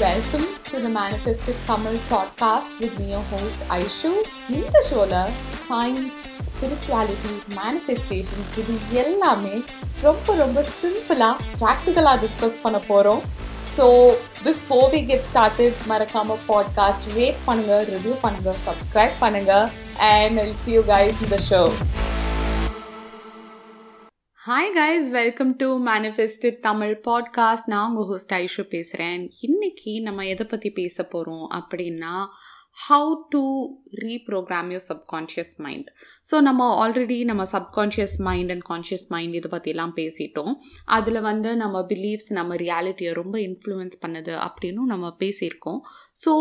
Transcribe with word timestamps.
Welcome 0.00 0.46
to 0.64 0.78
the 0.78 0.88
Manifested 0.88 1.56
Tamil 1.66 1.96
podcast 2.08 2.68
with 2.80 2.98
me, 2.98 3.10
your 3.10 3.22
host 3.32 3.60
Aishu. 3.68 4.10
இந்த 4.50 4.80
ஷோல 4.86 5.14
science 5.64 6.18
spirituality 6.46 7.32
manifestation 7.56 8.46
இது 8.56 8.74
எல்லாமே 9.02 9.54
ரொம்ப 10.02 10.36
ரொம்ப 10.36 10.64
சிம்பிளாக 10.72 11.36
ப்ராக்டிக்கலாக 11.60 12.16
டிஸ்கஸ் 12.24 12.58
பண்ண 12.64 12.80
போகிறோம் 12.88 13.22
so 13.76 13.86
before 14.44 14.88
we 14.94 15.02
get 15.10 15.26
started 15.30 15.86
மறக்காம 15.92 16.38
பாட்காஸ்ட் 16.48 17.08
ரேட் 17.18 17.40
பண்ணுங்க 17.48 17.76
ரிவ்யூ 17.92 18.16
பண்ணுங்க 18.24 18.54
சப்ஸ்கிரைப் 18.68 19.16
பண்ணுங்க 19.24 19.54
and 20.12 20.40
I'll 20.44 20.58
see 20.64 20.72
you 20.78 20.84
guys 20.94 21.20
இந்த 21.26 21.40
show 21.50 21.62
hi 24.50 24.70
guys 24.74 25.08
welcome 25.10 25.50
to 25.56 25.66
manifested 25.78 26.56
Tamil 26.60 26.94
podcast 27.04 27.66
நான் 27.66 27.88
உங்கள் 27.88 28.04
ஹோஸ்ட் 28.04 28.32
ஐஷு 28.32 28.60
பேசுகிறேன் 28.60 29.30
இன்றைக்கி 29.42 30.02
நம்ம 30.02 30.26
எதை 30.26 30.46
பற்றி 30.46 30.70
பேச 30.70 31.04
போகிறோம் 31.04 31.44
அப்படின்னா 31.50 32.14
how 32.88 33.12
to 33.28 33.42
reprogram 34.04 34.70
your 34.70 34.84
subconscious 34.88 35.54
mind 35.56 35.90
so 36.30 36.40
நம்ம 36.40 36.88
ஆல்ரெடி 36.88 37.24
நம்ம 37.24 37.46
subconscious 37.52 38.16
mind 38.18 38.50
and 38.50 38.66
conscious 38.68 39.06
mind 39.08 39.34
இதை 39.34 39.50
பற்றிலாம் 39.58 39.94
பேசிட்டோம். 39.96 40.52
அதில் 40.84 41.20
வந்து 41.20 41.56
நம்ம 41.56 41.86
பிலீஃப்ஸ் 41.94 42.30
நம்ம 42.30 42.56
ரியாலிட்டியை 42.56 43.12
ரொம்ப 43.12 43.38
இன்ஃப்ளூயன்ஸ் 43.38 44.02
பண்ணுது 44.06 44.34
அப்படின்னு 44.48 44.72
நம்ம 44.72 45.16
பேசியிருக்கோம். 45.18 45.80
ஸோ 46.26 46.34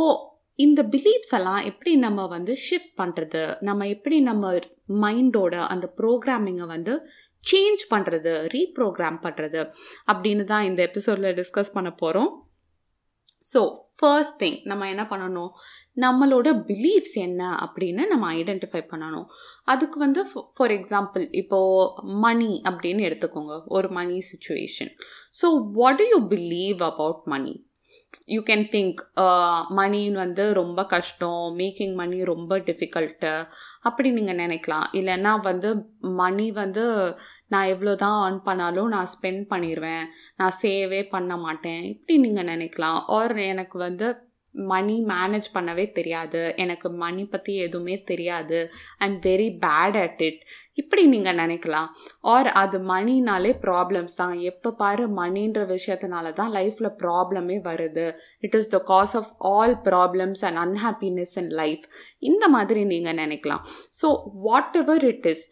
இந்த 0.55 0.83
பிலீஃப்ஸ் 0.83 1.33
எல்லாம் 1.33 1.63
எப்படி 1.63 1.95
நம்ம 1.95 2.27
வந்து 2.27 2.57
ஷிஃப்ட் 2.69 2.93
பண்ணுறது 2.97 3.57
நம்ம 3.59 3.87
எப்படி 3.87 4.21
நம்ம 4.21 4.59
மைண்டோட 5.01 5.55
அந்த 5.67 5.93
ப்ரோக்ராமிங்கை 5.97 6.65
வந்து 6.65 6.93
சேஞ்ச் 7.45 7.83
பண்ணுறது 7.91 8.31
ரீப்ரோக்ராம் 8.55 9.19
பண்ணுறது 9.25 9.61
அப்படின்னு 10.11 10.43
தான் 10.43 10.63
இந்த 10.63 10.81
எபிசோடில் 10.89 11.35
டிஸ்கஸ் 11.41 11.75
பண்ண 11.75 11.91
போகிறோம் 11.91 12.31
ஸோ 13.45 13.61
ஃபர்ஸ்ட் 13.99 14.43
திங் 14.43 14.57
நம்ம 14.63 14.87
என்ன 14.89 15.03
பண்ணணும்? 15.03 15.51
நம்மளோட 15.97 16.47
பிலீஃப்ஸ் 16.67 17.15
என்ன 17.15 17.41
அப்படின்னு 17.63 18.03
நம்ம 18.07 18.25
ஐடென்டிஃபை 18.33 18.81
பண்ணணும். 18.91 19.25
அதுக்கு 19.63 19.99
வந்து 19.99 20.21
ஃபார் 20.53 20.71
எக்ஸாம்பிள் 20.71 21.23
இப்போது 21.31 22.13
மணி 22.25 22.61
அப்படின்னு 22.69 23.01
எடுத்துக்கோங்க. 23.09 23.55
ஒரு 23.67 23.89
money 23.89 24.17
situation 24.31 24.91
so 25.41 25.47
what 25.79 25.97
do 25.97 26.03
you 26.03 26.19
believe 26.35 26.79
about 26.91 27.23
money 27.25 27.55
you 28.33 28.39
can 28.47 28.65
think 28.73 28.99
மணின்னு 29.79 30.19
வந்து 30.23 30.43
ரொம்ப 30.59 30.79
கஷ்டம் 30.93 31.43
மேக்கிங் 31.59 31.95
மணி 32.01 32.17
ரொம்ப 32.31 32.51
டிஃபிகல்ட்டு 32.67 33.33
அப்படி 33.87 34.09
நீங்கள் 34.17 34.39
நினைக்கலாம். 34.43 34.87
இல்லைன்னா 34.99 35.33
வந்து 35.49 35.69
மணி 36.21 36.47
வந்து 36.61 36.85
நான் 37.53 37.69
எவ்வளோ 37.73 37.93
தான் 38.05 38.17
ஏர்ன் 38.23 38.41
பண்ணாலும் 38.47 38.89
நான் 38.95 39.11
ஸ்பெண்ட் 39.15 39.43
பண்ணிடுவேன் 39.53 40.03
நான் 40.39 40.57
சேவே 40.63 41.01
பண்ண 41.15 41.35
மாட்டேன். 41.45 41.81
இப்படி 41.93 42.17
நீங்கள் 42.25 42.49
நினைக்கலாம். 42.53 42.99
ஆர் 43.17 43.35
எனக்கு 43.51 43.77
வந்து 43.87 44.07
மணி 44.53 44.95
மேனேஜ் 45.11 45.47
பண்ணவே 45.53 45.85
தெரியாது. 45.97 46.41
எனக்கு 46.63 46.89
மணி 47.03 47.23
பற்றி 47.33 47.53
எதுவுமே 47.65 47.95
தெரியாது. 48.11 48.59
I'm 49.05 49.19
very 49.27 49.49
bad 49.65 49.97
at 50.05 50.21
it 50.29 50.41
இப்படி 50.81 51.03
நீங்கள் 51.13 51.39
நினைக்கலாம். 51.41 51.87
ஆர் 52.33 52.49
அது 52.61 52.77
மணினாலே 52.91 53.51
ப்ராப்ளம்ஸ் 53.65 54.19
தான். 54.21 54.35
எப்போ 54.51 54.69
பாரு 54.81 55.05
மணின்ற 55.21 55.61
விஷயத்தினால 55.75 56.33
தான் 56.39 56.53
லைஃப்பில் 56.57 56.89
ப்ராப்ளமே 57.03 57.57
வருது. 57.69 58.07
It 58.45 58.57
is 58.59 58.71
the 58.75 58.79
cause 58.91 59.15
of 59.21 59.31
all 59.55 59.75
problems 59.89 60.43
and 60.49 60.61
unhappiness 60.65 61.35
in 61.43 61.51
life 61.61 61.85
இந்த 62.29 62.47
மாதிரி 62.55 62.83
நீங்கள் 62.93 63.19
நினைக்கலாம். 63.23 63.65
So 64.01 64.09
what 64.47 64.77
ever 64.83 65.05
it 65.13 65.27
is 65.33 65.45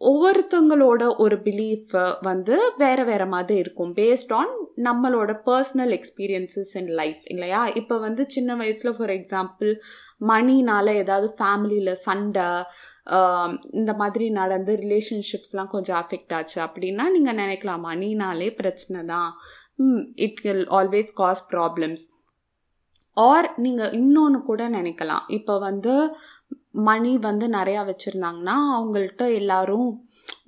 ஒவ்வொருத்தங்களோட 0.00 1.02
ஒரு 1.24 1.36
பிலீஃப் 1.46 1.94
வந்து 2.28 2.56
வேறு 2.82 3.04
வேறு 3.08 3.26
மாதிரி 3.32 3.58
இருக்கும். 3.62 3.92
பேஸ்ட் 4.00 4.32
ஆன் 4.40 4.52
நம்மளோட 4.86 5.30
பர்சனல் 5.48 5.92
எக்ஸ்பீரியன்சஸ் 5.96 6.74
இன் 6.80 6.92
லைஃப் 7.00 7.22
இல்லையா? 7.32 7.62
இப்போ 7.80 7.96
வந்து 8.04 8.24
சின்ன 8.34 8.56
வயசில் 8.60 8.96
ஃபார் 8.98 9.12
எக்ஸாம்பிள் 9.16 9.72
மணினால 10.32 10.94
ஏதாவது 11.02 11.30
ஃபேமிலியில் 11.40 12.00
சண்டை 12.06 12.46
இந்த 13.80 13.92
மாதிரி 14.00 14.26
நடந்து 14.38 14.72
ரிலேஷன்ஷிப்ஸ்லாம் 14.84 15.72
கொஞ்சம் 15.74 15.98
அஃபெக்ட் 16.02 16.34
ஆச்சு 16.38 16.58
அப்படின்னா 16.66 17.04
நீங்கள் 17.16 17.38
நினைக்கலாம் 17.42 17.84
மணினாலே 17.90 18.48
பிரச்சனை 18.60 19.00
தான். 19.12 19.30
It 20.26 20.40
will 20.46 20.64
always 20.78 21.12
cause 21.20 21.42
problems 21.54 22.04
or 23.16 23.48
நீங்கள் 23.64 23.94
இன்னொன்று 24.00 24.40
கூட 24.48 24.62
நினைக்கலாம். 24.78 25.24
இப்போ 25.36 25.54
வந்து 25.68 25.94
மணி 26.74 27.12
வந்து 27.28 27.46
நிறையா 27.58 27.82
வச்சுருந்தாங்கன்னா 27.90 28.56
அவங்கள்ட்ட 28.76 29.24
எல்லாரும் 29.40 29.88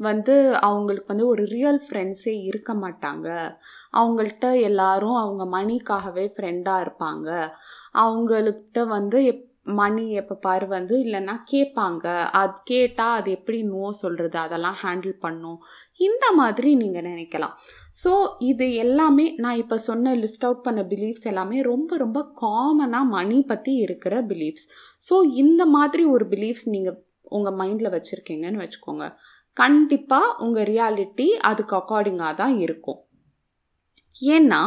வந்து 0.06 0.34
அவங்களுக்கு 0.68 1.12
வந்து 1.12 1.26
ஒரு 1.26 1.42
ரியல் 1.54 1.80
ஃப்ரெண்ட்ஸே 1.86 2.34
இருக்க 2.48 2.70
மாட்டாங்க. 2.74 3.28
அவங்கள்ட்ட 4.00 4.48
எல்லாரும் 4.68 5.18
அவங்க 5.24 5.44
மணிக்காகவே 5.58 6.26
ஃப்ரெண்டாக 6.34 6.84
இருப்பாங்க. 6.84 7.28
அவங்கள்ட்ட 8.04 8.84
வந்து 8.96 9.18
எப் 9.32 9.46
மணி 9.80 10.04
எப்போ 10.20 10.34
பாரு 10.44 10.66
வந்து 10.66 10.94
இல்லைன்னா 11.04 11.34
கேட்பாங்க. 11.52 12.06
அது 12.40 12.54
கேட்டால் 12.64 13.16
அது 13.18 13.30
எப்படி 13.30 13.58
நோ 13.72 13.90
சொல்கிறது 14.02 14.38
அதெல்லாம் 14.38 14.78
ஹேண்டில் 14.82 15.14
பண்ணும். 15.26 15.58
இந்த 16.08 16.26
மாதிரி 16.40 16.70
நீங்கள் 16.74 17.06
நினைக்கலாம். 17.10 17.54
ஸோ 18.02 18.12
இது 18.50 18.66
எல்லாமே 18.84 19.26
நான் 19.36 19.60
இப்போ 19.62 19.76
சொன்ன 19.88 20.14
லிஸ்ட் 20.14 20.46
அவுட் 20.48 20.64
பண்ண 20.66 20.82
பிலீஃப்ஸ் 20.92 21.28
எல்லாமே 21.32 21.58
ரொம்ப 21.62 21.96
ரொம்ப 21.96 22.20
காமனாக 22.42 23.12
மணி 23.16 23.38
பற்றி 23.42 23.72
இருக்கிற 23.86 24.14
பிலீஃப்ஸ் 24.22 24.66
ஸோ 25.02 25.14
இந்த 25.42 25.62
மாதிரி 25.76 26.02
ஒரு 26.14 26.24
பிலீஃப்ஸ் 26.34 26.68
நீங்கள் 26.74 26.98
உங்கள் 27.36 27.56
மைண்டில் 27.60 27.94
வச்சுருக்கீங்கன்னு 27.96 28.62
வச்சுக்கோங்க. 28.64 29.04
கண்டிப்பாக 29.56 30.36
உங்கள் 30.44 30.68
ரியாலிட்டி 30.72 31.26
அதுக்கு 31.50 31.74
அக்கார்டிங்காக 31.80 32.34
தான் 32.42 32.54
இருக்கும். 32.64 33.00
ஏன்னா 34.36 34.62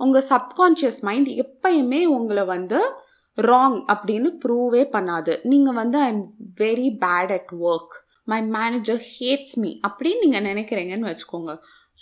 உங்கள் 0.00 0.26
சப்கான்ஷியஸ் 0.32 1.00
மைண்ட் 1.08 1.30
எப்பயுமே 1.44 2.02
உங்களை 2.16 2.44
வந்து 2.54 2.80
ராங் 3.38 3.78
அப்படின்னு 3.92 4.28
ப்ரூவே 4.42 4.82
பண்ணாது. 4.94 5.32
நீங்கள் 5.50 5.78
வந்து 5.80 5.98
I 6.04 6.08
am 6.14 6.24
very 6.62 6.88
bad 7.04 7.32
at 7.38 7.52
work 7.70 7.96
my 8.32 8.38
manager 8.56 9.02
hates 9.14 9.56
me 9.62 9.70
அப்படின்னு 9.88 10.22
நீங்கள் 10.24 10.46
நினைக்கிறீங்கன்னு 10.50 11.10
வச்சுக்கோங்க. 11.10 11.52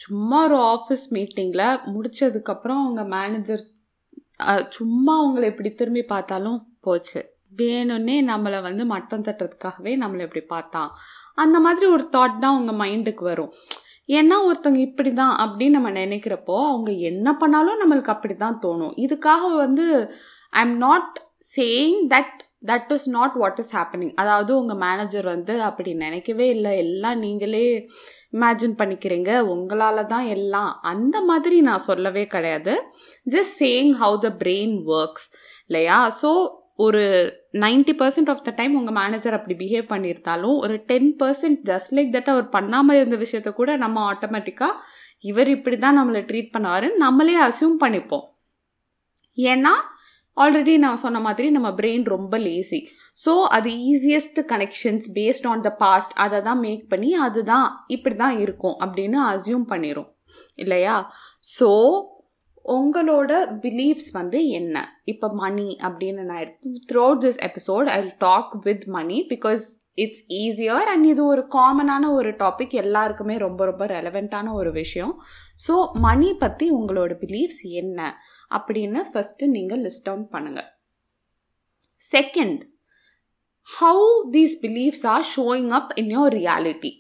சும்மா 0.01 0.39
ஒரு 0.47 0.57
ஆஃபீஸ் 0.75 1.07
மீட்டிங்கில் 1.17 1.81
முடித்ததுக்கப்புறம் 1.95 2.81
அவங்க 2.85 3.03
மேனேஜர் 3.17 3.63
சும்மா 4.77 5.15
உங்களை 5.27 5.47
இப்படி 5.53 5.71
திரும்பி 5.81 6.03
பார்த்தாலும் 6.15 6.59
போச்சு. 6.87 7.21
வேணும்னே 7.61 8.17
நம்மளை 8.31 8.59
வந்து 8.69 8.85
மட்டம் 8.93 9.27
தட்டுறதுக்காகவே 9.29 9.93
நம்மளை 10.03 10.23
இப்படி 10.27 10.45
பார்த்தான். 10.55 10.91
அந்த 11.43 11.57
மாதிரி 11.67 11.87
ஒரு 11.97 12.05
தாட் 12.17 12.43
தான் 12.45 12.57
உங்கள் 12.61 12.81
மைண்டுக்கு 12.83 13.25
வரும். 13.33 13.53
ஏன்னா 14.19 14.37
ஒருத்தவங்க 14.49 14.81
இப்படி 14.89 15.11
தான் 15.21 15.35
அப்படின்னு 15.45 15.77
நம்ம 15.77 15.91
நினைக்கிறப்போ 16.03 16.57
அவங்க 16.73 16.91
என்ன 17.11 17.29
பண்ணாலும் 17.43 17.81
நம்மளுக்கு 17.83 18.15
அப்படி 18.15 18.35
தான் 18.45 18.61
தோணும். 18.65 18.97
இதுக்காக 19.05 19.45
வந்து 19.65 19.87
I 20.53 20.63
am 20.67 20.77
not 20.87 21.15
saying 21.57 21.99
that 22.13 22.37
that 22.71 22.93
is 22.97 23.09
not 23.17 23.35
what 23.41 23.59
is 23.63 23.73
happening 23.79 24.13
அதாவது 24.23 24.53
உங்கள் 24.61 24.81
மேனேஜர் 24.85 25.27
வந்து 25.35 25.55
அப்படி 25.69 25.91
நினைக்கவே 26.05 26.47
இல்லை. 26.57 26.73
எல்லாம் 26.85 27.19
நீங்களே 27.25 27.67
இமேஜின் 28.37 28.79
பண்ணிக்கிறீங்க. 28.81 29.33
உங்களால் 29.55 30.11
தான் 30.15 30.27
எல்லாம். 30.37 30.71
அந்த 30.93 31.17
மாதிரி 31.31 31.59
நான் 31.69 31.87
சொல்லவே 31.91 32.25
கிடையாது. 32.35 32.75
Just 33.35 33.55
saying 33.63 33.93
how 34.03 34.17
the 34.27 34.31
brain 34.43 34.75
works 34.99 35.29
இல்லையா? 35.69 35.99
ஸோ 36.23 36.31
ஒரு 36.79 37.03
ninety 37.55 37.93
percent 38.01 38.31
of 38.31 38.43
the 38.45 38.51
time 38.57 38.75
உங்கள் 38.75 38.95
மேனேஜர் 38.95 39.37
அப்படி 39.39 39.55
பிஹேவ் 39.61 39.87
பண்ணியிருந்தாலும் 39.93 40.57
ஒரு 40.65 40.75
ten 40.91 41.11
percent 41.21 41.61
just 41.71 41.93
like 41.97 42.15
that 42.17 42.29
அவர் 42.29 42.49
பண்ணாமல் 42.49 42.97
இருந்த 42.97 43.17
விஷயத்த 43.17 43.53
கூட 43.53 43.77
நம்ம 43.77 44.13
ஆட்டோமேட்டிக்காக 44.13 44.81
இவர் 45.25 45.49
இப்படி 45.49 45.77
தான் 45.77 45.99
நம்மளை 45.99 46.21
ட்ரீட் 46.31 46.55
பண்ணுவாருன்னு 46.57 46.97
நம்மளே 46.97 47.37
அசியூம் 47.47 47.79
பண்ணிப்போம். 47.85 48.27
ஏன்னா 49.39 49.73
ஆல்ரெடி 50.37 50.75
நான் 50.79 51.03
சொன்ன 51.05 51.19
மாதிரி 51.21 51.51
நம்ம 51.51 51.69
பிரெயின் 51.71 52.05
ரொம்ப 52.05 52.39
லேசி 52.39 52.81
ஸோ 53.19 53.33
அது 53.57 53.71
easiest 53.93 54.41
connections 54.53 55.07
based 55.17 55.47
on 55.47 55.61
the 55.61 55.71
past 55.83 56.13
அதை 56.15 56.39
தான் 56.43 56.61
மேக் 56.61 56.85
பண்ணி 56.89 57.11
அதுதான் 57.27 57.69
இப்படி 57.87 58.17
தான் 58.17 58.39
இருக்கும் 58.39 58.77
அப்படின்னு 58.85 59.19
அசியூம் 59.33 59.65
பண்ணிடும் 59.65 60.11
இல்லையா? 60.55 60.97
ஸோ 61.45 61.71
உங்களோட 62.75 63.33
பிலீஃப்ஸ் 63.65 64.11
வந்து 64.13 64.39
என்ன? 64.49 64.77
இப்போ 65.05 65.27
மணி 65.33 65.77
அப்படின்னு 65.83 66.23
நான் 66.29 66.39
எடுத்து 66.39 66.71
throughout 67.05 67.25
this 67.25 67.41
episode 67.49 67.89
I 67.97 67.99
talk 68.19 68.55
with 68.63 68.85
money 68.85 69.19
because 69.29 69.65
it's 69.95 70.23
easier 70.29 70.89
and 70.93 71.05
இது 71.05 71.23
ஒரு 71.25 71.43
காமனான 71.51 72.13
ஒரு 72.13 72.31
டாபிக் 72.31 72.75
எல்லாருக்குமே 72.85 73.37
ரொம்ப 73.37 73.65
ரொம்ப 73.65 73.87
ரெலவெண்ட்டான 73.87 74.53
ஒரு 74.53 74.73
விஷயம். 74.73 75.15
ஸோ 75.67 75.75
மணி 75.93 76.31
பற்றி 76.35 76.71
உங்களோட 76.71 77.13
பிலீஃப்ஸ் 77.25 77.63
என்ன? 77.83 78.19
அப்படின்னு 78.57 79.03
ஃபஸ்ட்டு 79.13 79.47
நீங்கள் 79.47 79.83
லிஸ்ட் 79.83 80.07
டவுன் 80.09 80.27
பண்ணுங்கள் 80.33 80.69
second 82.13 82.61
how 83.81 84.09
these 84.31 84.57
beliefs 84.63 85.07
are 85.07 85.25
showing 85.37 85.69
up 85.69 85.93
in 85.95 86.11
your 86.19 86.35
reality 86.35 86.93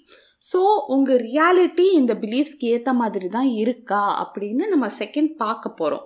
so 0.48 0.60
உங்கள் 0.94 1.22
ரியாலிட்டி 1.28 1.86
இந்த 2.00 2.12
பிலீஃப்ஸ்க்கு 2.24 2.70
ஏற்ற 2.74 2.90
மாதிரி 3.00 3.28
தான் 3.36 3.50
இருக்கா 3.62 4.02
அப்படின்னு 4.24 4.64
நம்ம 4.72 4.86
செகண்ட் 5.00 5.32
பார்க்க 5.42 5.78
போகிறோம் 5.80 6.04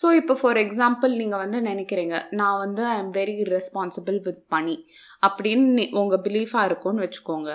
ஸோ 0.00 0.06
இப்போ 0.20 0.34
ஃபார் 0.40 0.58
எக்ஸாம்பிள் 0.64 1.12
நீங்கள் 1.20 1.42
வந்து 1.44 1.58
நினைக்கிறீங்க 1.70 2.16
நான் 2.40 2.60
வந்து 2.64 2.82
I 2.92 2.96
am 2.98 3.12
very 3.18 3.36
responsible 3.56 4.18
with 4.26 4.42
money 4.54 4.76
அப்படின்னு 5.22 5.84
உங்கள் 6.00 6.22
பிலீஃபாக 6.26 6.68
இருக்கும்னு 6.68 7.04
வச்சுக்கோங்க. 7.04 7.50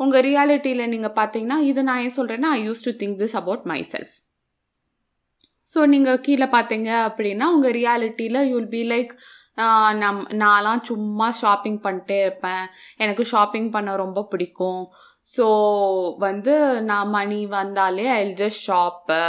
உங்கள் 0.00 0.24
ரியாலிட்டியில் 0.28 0.90
நீங்கள் 0.94 1.16
பார்த்தீங்கன்னா 1.18 1.58
இது 1.70 1.82
நான் 1.88 2.02
ஏன் 2.04 2.16
சொல்கிறேன்னா 2.18 2.50
I 2.58 2.60
use 2.66 2.84
to 2.86 2.92
think 3.00 3.18
this 3.22 3.36
about 3.40 3.64
my 3.72 3.80
self 3.94 4.14
so 5.66 5.80
நீங்கள் 5.94 6.22
கீழே 6.26 6.46
பார்த்தீங்க 6.54 6.90
அப்படின்னா 7.08 7.46
உங்கள் 7.54 7.74
ரியாலிட்டியில் 7.78 8.40
யூல் 8.52 8.70
பி 8.74 8.82
லைக் 8.92 9.10
நம் 10.02 10.20
நான்லாம் 10.42 10.82
சும்மா 10.88 11.28
ஷாப்பிங் 11.40 11.80
பண்ணிட்டே 11.86 12.18
இருப்பேன். 12.24 12.64
எனக்கு 12.96 13.22
ஷாப்பிங் 13.32 13.70
பண்ண 13.74 13.96
ரொம்ப 13.96 14.20
பிடிக்கும். 14.32 14.82
ஸோ 15.34 15.46
வந்து 16.26 16.54
நான் 16.90 17.10
மணி 17.16 17.40
வந்தாலே 17.58 18.06
ஐ 18.20 18.22
ஜஸ்ட் 18.42 18.64
ஷாப்பு 18.68 19.20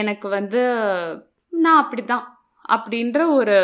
எனக்கு 0.00 0.26
வந்து 0.36 0.62
நான் 1.52 1.82
அப்படி 1.82 2.02
தான் 2.12 2.26
அப்படின்ற 2.76 3.18
ஒரு 3.38 3.56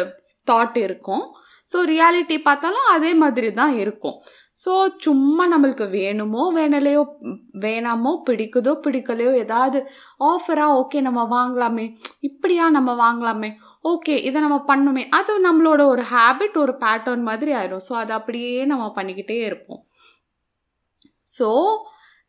தாட் 0.50 0.76
இருக்கும். 0.86 1.24
ஸோ 1.72 1.80
ரியாலிட்டி 1.92 2.36
பார்த்தாலும் 2.46 2.88
அதே 2.94 3.10
மாதிரி 3.22 3.48
தான் 3.60 3.74
இருக்கும். 3.82 4.16
ஸோ 4.62 4.72
சும்மா 5.04 5.44
நம்மளுக்கு 5.52 5.84
வேணுமோ 5.98 6.42
வேணலையோ 6.56 7.02
வேணாமோ 7.64 8.12
பிடிக்குதோ 8.26 8.72
பிடிக்கலையோ 8.86 9.30
ஏதாவது 9.44 9.78
ஆஃபராக 10.30 10.76
ஓகே 10.80 11.00
நம்ம 11.06 11.22
வாங்கலாமே. 11.36 11.86
இப்படியா 12.28 12.64
நம்ம 12.76 12.90
வாங்கலாமே? 13.04 13.50
ஓகே 13.92 14.16
இதை 14.28 14.38
நம்ம 14.46 14.58
பண்ணுமே. 14.72 15.04
அது 15.18 15.32
நம்மளோட 15.48 15.84
ஒரு 15.94 16.04
ஹேபிட் 16.12 16.58
ஒரு 16.64 16.74
பேட்டர்ன் 16.82 17.24
மாதிரி 17.30 17.52
ஆயிடும் 17.60 17.86
ஸோ 17.88 17.94
அதை 18.02 18.14
அப்படியே 18.18 18.52
நம்ம 18.72 18.86
பண்ணிக்கிட்டே 18.98 19.38
இருப்போம். 19.48 19.82
ஸோ 21.38 21.48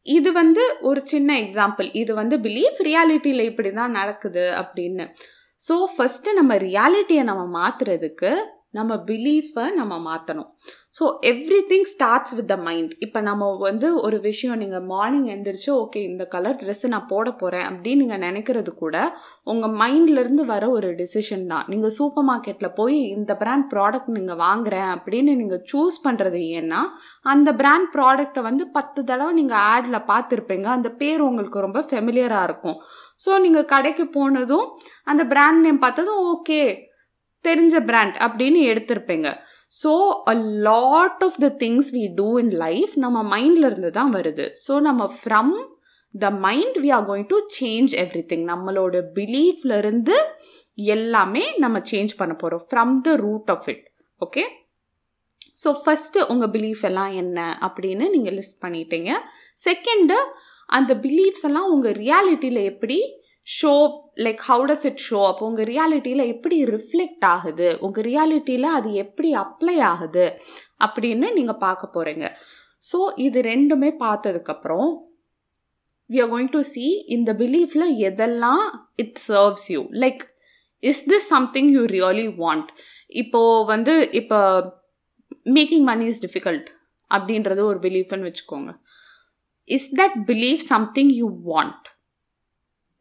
இது 0.06 0.30
வந்து 0.32 0.64
ஒரு 0.82 1.02
சின்ன 1.06 1.30
எக்ஸாம்பிள் 1.42 1.88
இது 1.94 2.12
வந்து 2.14 2.36
பிலீஃப் 2.40 2.80
ரியாலிட்டியில் 2.88 3.48
இப்படி 3.50 3.70
தான் 3.72 3.96
நடக்குது 4.00 4.46
அப்படின்னு. 4.62 5.06
ஸோ 5.60 5.76
ஃபஸ்ட்டு 5.94 6.38
நம்ம 6.40 6.54
ரியாலிட்டியை 6.68 7.24
நம்ம 7.24 7.44
மாற்றுறதுக்கு 7.60 8.32
நம்ம 8.78 8.96
பிலீஃபை 9.10 9.66
நம்ம 9.80 9.94
மாற்றணும் 10.10 10.50
so 10.98 11.04
everything 11.70 11.88
starts 11.92 12.34
with 12.38 12.50
the 12.52 12.56
mind 12.66 12.92
இப்போ 13.06 13.20
நம்ம 13.28 13.44
வந்து 13.68 13.88
ஒரு 14.06 14.18
விஷயம் 14.26 14.60
நீங்கள் 14.64 14.84
மார்னிங் 14.92 15.30
எழுந்திரிச்சு 15.34 15.70
ஓகே 15.84 16.00
இந்த 16.10 16.24
கலர் 16.34 16.60
ட்ரெஸ்ஸு 16.60 16.92
நான் 16.94 17.08
போட 17.14 17.28
போகிறேன் 17.40 17.66
அப்படின்னு 17.70 18.02
நீங்கள் 18.04 18.22
நினைக்கிறது 18.26 18.72
கூட 18.84 18.98
உங்கள் 19.52 19.74
மைண்ட்லேருந்து 19.82 20.46
வர 20.52 20.64
ஒரு 20.76 20.90
டிசிஷன் 21.02 21.48
தான். 21.54 21.66
நீங்கள் 21.74 21.96
சூப்பர் 21.98 22.28
மார்க்கெட்டில் 22.30 22.76
போய் 22.80 23.00
இந்த 23.16 23.32
பிராண்ட் 23.42 23.68
ப்ராடக்ட் 23.74 24.14
நீங்கள் 24.18 24.42
வாங்குறேன் 24.46 24.92
அப்படின்னு 24.96 25.34
நீங்கள் 25.42 25.64
சூஸ் 25.74 25.98
பண்ணுறது 26.06 26.42
ஏன்னா 26.60 26.82
அந்த 27.34 27.50
பிராண்ட் 27.64 27.92
ப்ராடக்டை 27.98 28.44
வந்து 28.50 28.66
பத்து 28.78 29.00
தடவை 29.10 29.34
நீங்கள் 29.42 29.64
ஆடில் 29.74 30.08
பார்த்துருப்பீங்க. 30.14 30.70
அந்த 30.78 30.92
பேர் 31.04 31.28
உங்களுக்கு 31.30 31.68
ரொம்ப 31.68 31.82
ஃபெமிலியராக 31.90 32.48
இருக்கும். 32.50 32.80
ஸோ 33.26 33.32
நீங்கள் 33.46 33.70
கடைக்கு 33.76 34.08
போனதும் 34.18 34.68
அந்த 35.12 35.24
பிராண்ட் 35.34 35.64
நேம் 35.68 35.86
பார்த்ததும் 35.86 36.24
ஓகே 36.34 36.64
தெரிஞ்ச 37.48 37.76
பிராண்ட் 37.90 38.18
அப்படின்னு 38.26 38.62
எடுத்திருப்பீங்க. 38.72 39.28
So 39.74 39.92
a 40.32 40.34
lot 40.70 41.22
of 41.28 41.38
the 41.44 41.48
things 41.64 41.90
we 41.98 42.04
do 42.20 42.28
in 42.42 42.54
life 42.66 42.94
நம்ம 43.04 43.24
மைண்டில் 43.36 43.68
இருந்து 43.70 43.92
தான் 44.00 44.12
வருது. 44.18 44.46
ஸோ 44.66 44.74
நம்ம 44.88 45.06
from 45.20 45.54
the 46.14 46.30
mind 46.46 46.78
we 46.84 46.90
are 46.98 47.06
going 47.10 47.30
to 47.34 47.38
change 47.60 47.94
everything 48.32 48.46
நம்மளோட 48.52 48.98
பிலீஃப்லேருந்து 49.18 50.18
எல்லாமே 50.96 51.46
நம்ம 51.64 51.78
சேஞ்ச் 51.92 52.14
பண்ண 52.20 52.34
போகிறோம் 52.44 52.66
from 52.70 52.94
the 53.08 53.16
root 53.26 53.50
of 53.56 53.68
it 53.74 53.84
okay 54.22 54.44
so 55.64 55.72
first 55.82 56.26
உங்கள் 56.34 56.52
பிலீஃப் 56.56 56.84
எல்லாம் 56.90 57.14
என்ன 57.24 57.40
அப்படின்னு 57.68 58.06
நீங்கள் 58.14 58.36
லிஸ்ட் 58.38 58.62
பண்ணிட்டீங்க. 58.64 59.12
செகண்டு 59.66 60.18
அந்த 60.70 60.92
பிலீஃப்ஸ் 61.06 61.46
எல்லாம் 61.50 61.72
உங்கள் 61.74 61.98
ரியாலிட்டியில் 62.04 62.62
எப்படி 62.72 62.98
show 63.48 63.72
like 64.26 64.42
how 64.50 64.66
does 64.70 64.86
it 64.90 65.02
show 65.10 65.20
அப்போ 65.28 65.46
உங்கள் 65.46 65.66
ரியாலிட்டியில் 65.66 66.24
எப்படி 66.34 66.58
ரிஃப்ளெக்ட் 66.66 67.26
ஆகுது? 67.36 67.70
உங்கள் 67.80 68.06
ரியாலிட்டியில் 68.10 68.70
அது 68.78 68.90
எப்படி 68.94 69.30
அப்ளை 69.36 69.78
ஆகுது? 69.92 70.26
அப்படின்னு 70.86 71.28
நீங்கள் 71.34 71.62
பார்க்க 71.66 71.96
போகிறீங்க 71.96 72.28
ஸோ 72.84 73.00
இது 73.26 73.42
ரெண்டுமே 73.42 73.90
பார்த்ததுக்கப்புறம் 74.06 74.90
we 76.10 76.20
are 76.22 76.32
going 76.32 76.50
to 76.50 76.62
see 76.74 76.86
இந்த 77.08 77.34
பிலீஃபில் 77.34 77.88
எதெல்லாம் 78.10 78.66
it 78.96 79.20
serves 79.28 79.68
you 79.74 79.82
like 80.04 80.24
is 80.84 81.04
this 81.10 81.28
something 81.28 81.70
you 81.70 81.84
really 81.98 82.28
want 82.44 82.70
இப்போது 83.22 83.66
வந்து 83.66 83.94
இப்போ 84.12 84.40
மேக்கிங் 85.50 85.86
மணி 85.92 86.06
இஸ் 86.06 86.24
டிஃபிகல்ட் 86.26 86.68
அப்படின்றது 87.12 87.62
ஒரு 87.64 87.80
பிலீஃப்னு 87.80 88.28
வச்சுக்கோங்க. 88.30 88.72
Is 89.70 89.90
that 90.02 90.18
belief 90.32 90.64
something 90.74 91.12
you 91.22 91.28
want 91.52 91.88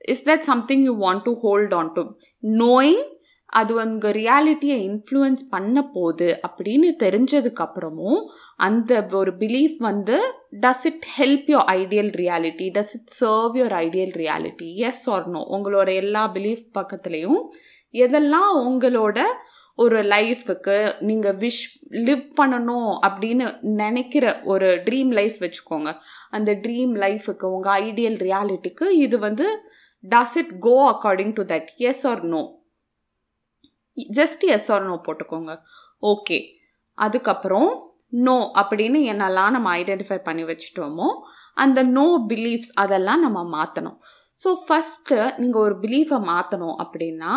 is 0.04 0.30
that 0.30 0.38
something 0.38 0.82
you 0.82 0.96
want 1.00 1.22
to 1.22 1.40
hold 1.40 1.74
on 1.74 1.92
to 1.92 2.04
knowing 2.42 3.02
அது 3.46 3.74
உங்கள் 3.74 4.12
ரியாலிட்டியை 4.12 4.76
இன்ஃப்ளூயன்ஸ் 4.90 5.42
பண்ண 5.50 5.88
போகுது 5.92 6.40
அப்படின்னு 6.48 6.88
தெரிஞ்சதுக்கப்புறமும் 7.04 8.20
அந்த 8.56 9.06
ஒரு 9.10 9.30
பிலீஃப் 9.30 9.76
வந்து 9.78 10.34
does 10.60 10.84
it 10.84 11.04
help 11.18 11.46
your 11.46 11.66
ideal 11.66 12.12
reality 12.22 12.68
does 12.78 12.94
it 12.94 13.12
serve 13.20 13.56
your 13.56 13.72
ideal 13.72 14.14
reality 14.16 14.74
yes 14.74 15.10
or 15.10 15.28
no 15.28 15.46
உங்களோட 15.50 15.94
எல்லா 15.94 16.30
பிலீஃப் 16.32 16.64
பக்கத்துலேயும் 16.78 17.40
எதெல்லாம் 17.92 18.52
உங்களோட 18.68 19.18
ஒரு 19.74 20.02
லைஃபுக்கு 20.02 20.94
நீங்கள் 20.98 21.36
விஷ் 21.36 21.62
லிவ் 21.90 22.24
பண்ணணும் 22.40 22.98
அப்படின்னு 23.06 23.60
நினைக்கிற 23.60 24.40
ஒரு 24.44 24.66
ட்ரீம் 24.66 25.08
லைஃப் 25.08 25.36
வச்சுக்கோங்க. 25.40 25.94
அந்த 26.30 26.52
ட்ரீம் 26.52 26.94
லைஃபுக்கு 27.04 27.44
உங்கள் 27.44 27.82
ஐடியல் 27.82 28.18
ரியாலிட்டிக்கு 28.18 28.90
இது 28.90 29.18
வந்து 29.18 29.70
does 30.04 30.36
it 30.40 30.52
go 30.66 30.76
according 30.92 31.32
to 31.38 31.44
that 31.52 31.68
yes 31.90 32.04
or 32.12 32.22
no 32.34 32.42
just 34.18 34.44
yes 34.56 34.70
or 34.74 34.86
no 34.90 34.96
போட்டுக்கோங்க. 35.06 35.52
ஓகே 36.12 36.38
அதுக்கப்புறம் 36.98 37.70
நோ 38.26 38.38
அப்படின்னு 38.60 38.98
என்னெல்லாம் 39.12 39.54
நம்ம 39.56 39.68
ஐடென்டிஃபை 39.82 40.18
பண்ணி 40.28 40.44
வச்சுட்டோமோ 40.48 41.08
அந்த 41.56 41.80
நோ 41.96 42.06
பிலீஃப்ஸ் 42.30 42.72
அதெல்லாம் 42.82 43.22
நம்ம 43.26 43.40
மாற்றணும் 43.56 43.98
ஸோ 44.40 44.50
ஃபஸ்ட்டு 44.66 45.16
நீங்கள் 45.40 45.62
ஒரு 45.66 45.74
பிலீஃபை 45.84 46.18
மாற்றணும் 46.30 46.76
அப்படின்னா 46.84 47.32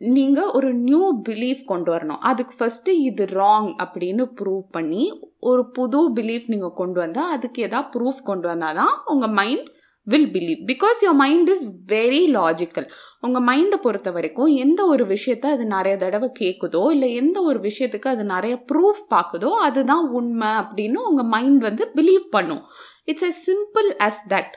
நீங்கள் 0.00 0.50
ஒரு 0.56 0.68
நியூ 0.88 1.04
பிலீஃப் 1.28 1.62
கொண்டு 1.70 1.88
வரணும். 1.94 2.20
அதுக்கு 2.30 2.52
ஃபஸ்ட்டு 2.58 2.92
இது 3.08 3.24
ராங் 3.38 3.70
அப்படின்னு 3.84 4.24
ப்ரூவ் 4.38 4.64
பண்ணி 4.76 5.04
ஒரு 5.50 5.62
புது 5.76 6.00
பிலீஃப் 6.18 6.46
நீங்கள் 6.52 6.76
கொண்டு 6.80 6.98
வந்தால் 7.04 7.32
அதுக்கு 7.36 7.64
எதாவது 7.68 7.90
ப்ரூஃப் 7.94 8.20
கொண்டு 8.30 8.46
வந்தால் 8.50 8.78
தான் 8.80 8.94
உங்கள் 9.12 9.34
mind 9.38 9.68
will 10.12 10.28
believe 10.34 10.60
because 10.70 10.98
your 11.04 11.18
mind 11.22 11.50
is 11.54 11.64
very 11.92 12.20
logical 12.36 12.86
உங்கள் 13.26 13.44
மைண்டை 13.48 13.78
பொறுத்த 13.84 14.10
வரைக்கும் 14.16 14.50
எந்த 14.64 14.80
ஒரு 14.92 15.04
விஷயத்த 15.14 15.46
அது 15.54 15.64
நிறைய 15.74 15.94
தடவை 16.02 16.28
கேட்குதோ 16.40 16.82
இல்லை 16.94 17.08
எந்த 17.22 17.38
ஒரு 17.42 17.60
விஷயத்துக்கு 17.68 18.08
அது 18.14 18.24
நிறைய 18.34 18.54
ப்ரூஃப் 18.72 19.02
பார்க்குதோ 19.14 19.50
அதுதான் 19.66 20.06
உண்மை 20.20 20.50
அப்படின்னு 20.62 21.00
உங்கள் 21.10 21.30
மைண்ட் 21.34 21.60
வந்து 21.68 21.86
பிலீவ் 21.98 22.24
பண்ணும். 22.36 22.62
It's 23.04 23.28
a 23.30 23.34
simple 23.48 23.90
as 24.08 24.22
that 24.34 24.54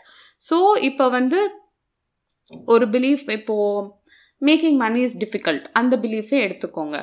so 0.50 0.59
இப்போ 0.89 1.07
வந்து 1.09 1.39
ஒரு 2.65 2.86
பிலீஃப் 2.86 3.27
இப்போது 3.38 3.89
மேக்கிங் 4.42 4.80
மணி 4.86 5.01
இஸ் 5.07 5.19
டிஃபிகல்ட் 5.25 5.65
அந்த 5.80 5.94
பிலீஃபே 5.98 6.39
எடுத்துக்கோங்க. 6.48 6.98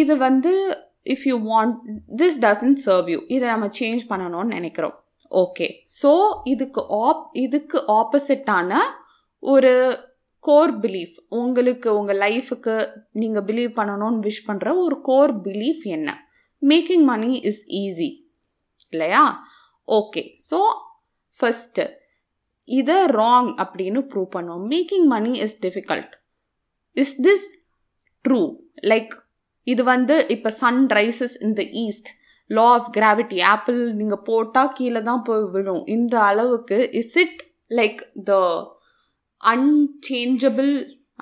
இது 0.00 0.14
வந்து 0.26 0.52
if 1.14 1.24
you 1.30 1.36
want 1.52 1.76
this 2.22 2.38
doesn't 2.46 2.80
serve 2.86 3.08
you 3.14 3.20
இதை 3.28 3.46
நம்ம 3.48 3.66
சேஞ்ச் 3.80 4.04
பண்ணணும்னு 4.10 4.56
நினைக்கிறோம். 4.58 4.96
ஓகே 5.32 5.66
ஸோ 6.02 6.10
இதுக்கு 6.44 6.82
ஆப் 7.06 7.24
இதுக்கு 7.44 7.78
ஆப்போசிட்டான 8.00 8.72
ஒரு 9.42 9.72
கோர் 10.44 10.72
பிலீஃப் 10.80 11.16
உங்களுக்கு 11.30 11.88
உங்கள் 11.98 12.20
லைஃபுக்கு 12.24 12.74
நீங்கள் 13.12 13.44
பிலீவ் 13.44 13.72
பண்ணணும்னு 13.78 14.24
விஷ் 14.26 14.46
பண்ணுற 14.48 14.68
ஒரு 14.84 14.96
கோர் 15.00 15.32
பிலீஃப் 15.46 15.84
என்ன? 15.96 16.08
மேக்கிங் 16.62 17.04
மணி 17.12 17.30
இஸ் 17.50 17.62
ஈஸி 17.82 18.10
இல்லையா? 18.92 19.24
ஓகே 19.88 20.22
ஸோ 20.50 20.58
ஃபஸ்ட்டு 21.40 21.84
இதை 22.68 22.98
ராங் 23.20 23.50
அப்படின்னு 23.64 24.00
ப்ரூவ் 24.10 24.28
பண்ணோம். 24.36 24.62
Making 24.74 25.08
money 25.14 25.32
is 25.46 25.56
difficult 25.66 26.14
is 26.96 27.14
this 27.26 27.48
true 28.24 28.40
like 28.92 29.12
இது 29.66 29.82
வந்து 29.84 30.14
இப்போ 30.34 30.50
sun 30.62 30.82
rises 30.98 31.36
in 31.46 31.56
the 31.60 31.62
east 31.84 32.10
law 32.50 32.66
of 32.74 32.90
gravity 32.96 33.38
apple 33.52 33.80
நீங்கள் 33.92 34.24
போட்டால் 34.24 34.74
கீழே 34.74 35.00
தான் 35.02 35.22
போய் 35.22 35.44
விழும். 35.54 35.82
இந்த 35.86 36.14
அளவுக்கு 36.30 36.78
is 37.00 37.16
it 37.16 37.38
like 37.70 38.00
the 38.24 38.34
unchangeable 39.42 40.72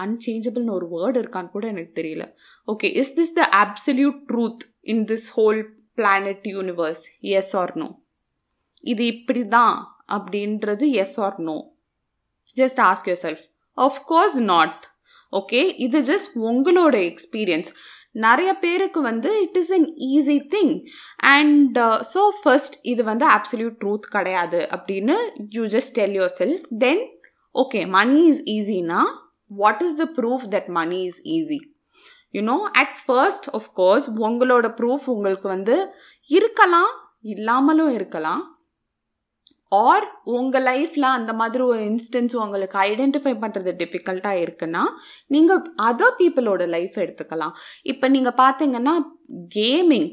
அன்சேஞ்சபிள்னு 0.05 0.77
ஒரு 0.79 0.87
வேர்டு 0.95 1.17
இருக்கான்னு 1.23 1.55
கூட 1.55 1.67
எனக்கு 1.67 1.93
தெரியல. 2.01 2.27
Okay 2.69 2.89
is 3.03 3.15
this 3.19 3.35
the 3.35 3.45
absolute 3.63 4.21
truth 4.31 4.65
in 4.93 5.05
this 5.05 5.29
whole 5.37 5.61
planet 5.99 6.47
universe 6.55 7.03
yes 7.33 7.55
or 7.63 7.75
no 7.77 7.89
இது 8.85 9.03
இப்படி 9.15 9.43
தான் 9.49 9.77
அப்படின்றது 10.09 10.87
yes 11.03 11.19
or 11.21 11.39
no 11.49 11.57
just 12.57 12.81
ask 12.87 13.09
yourself 13.27 13.45
of course 13.79 14.39
not 14.53 14.81
okay 15.33 15.61
இது 15.79 15.99
ஜஸ்ட் 16.11 16.33
உங்களோட 16.49 16.97
எக்ஸ்பீரியன்ஸ் 17.11 17.71
நிறைய 18.15 18.55
பேருக்கு 18.55 19.01
வந்து 19.01 19.31
it 19.43 19.57
is 19.57 19.73
an 19.73 19.87
easy 20.11 20.39
thing 20.55 20.75
and 21.33 21.79
so 22.15 22.23
first 22.43 22.77
இது 22.83 23.03
வந்து 23.03 23.27
அப்சல்யூட் 23.27 23.79
ட்ரூத் 23.79 24.07
கிடையாது 24.07 24.69
அப்படின்னு 24.71 25.17
you 25.51 25.65
just 25.67 25.95
tell 25.95 26.17
yourself 26.37 26.67
then 26.79 27.03
okay 27.55 27.87
money 27.89 28.23
is 28.27 28.43
ஈஸினா 28.49 29.01
what 29.51 29.83
is 29.83 29.97
the 29.97 30.07
proof 30.19 30.47
that 30.55 30.71
money 30.71 31.05
is 31.05 31.21
easy 31.29 31.61
you know 32.35 32.59
at 32.75 32.97
first 33.07 33.49
of course 33.55 34.09
உங்களோட 34.21 34.67
proof 34.79 35.09
உங்களுக்கு 35.09 35.49
வந்து 35.49 35.77
இருக்கலாம் 36.31 36.93
இல்லாமலும் 37.25 37.93
இருக்கலாம். 37.93 38.52
ஆர் 39.81 40.07
உங்கள் 40.39 40.65
லைஃப்பில் 40.71 41.09
அந்த 41.17 41.33
மாதிரி 41.41 41.63
ஒரு 41.69 41.81
இன்ஸ்டன்ஸ் 41.91 42.35
உங்களுக்கு 42.45 42.77
ஐடென்டிஃபை 42.89 43.35
பண்ணுறது 43.43 43.71
டிஃபிகல்ட்டாக 43.81 44.43
இருக்குன்னா 44.45 44.83
நீங்கள் 45.35 45.63
அதர் 45.89 46.19
பீப்புளோட 46.21 46.63
லைஃப் 46.75 46.97
எடுத்துக்கலாம். 47.05 47.55
இப்போ 47.93 48.09
நீங்கள் 48.17 48.39
பார்த்தீங்கன்னா 48.43 48.95
கேமிங் 49.57 50.11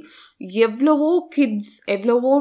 எவ்வளவோ 0.68 1.12
கிட்ஸ் 1.36 1.74
எவ்வளவோ 1.96 2.34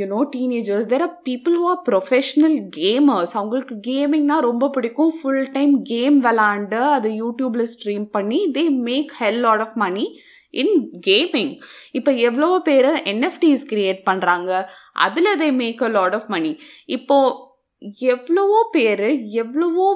you know 0.00 0.18
teenagers 0.34 0.90
there 0.90 1.04
are 1.06 1.16
people 1.28 1.54
who 1.60 1.64
are 1.70 1.80
professional 1.88 2.58
gamers 2.76 3.34
அவங்களுக்கு 3.38 3.76
கேமிங்னா 3.88 4.36
ரொம்ப 4.48 4.68
பிடிக்கும். 4.76 5.12
ஃபுல் 5.18 5.48
டைம் 5.56 5.72
கேம் 5.92 6.18
விளாண்டு 6.26 6.80
அதை 6.96 7.10
யூடியூப்பில் 7.22 7.70
ஸ்ட்ரீம் 7.74 8.06
பண்ணி 8.16 8.40
they 8.58 8.64
make 8.90 9.12
hell 9.22 9.42
lot 9.46 9.64
of 9.66 9.76
money 9.84 10.06
in 10.54 10.74
gaming 11.06 11.52
இப்போ 11.92 12.12
எவ்வளோ 12.12 12.58
பேர் 12.58 12.90
என்எஃப்டிஸ் 13.04 13.64
கிரியேட் 13.70 14.02
பண்ணுறாங்க 14.10 14.50
அதில் 14.92 15.38
they 15.38 15.52
make 15.52 15.82
a 15.82 15.88
lot 15.88 16.14
of 16.14 16.28
money 16.28 16.52
இப்போது 16.86 17.50
எவ்வளவோ 17.98 18.68
பேர் 18.70 19.06
எவ்வளவோ 19.42 19.86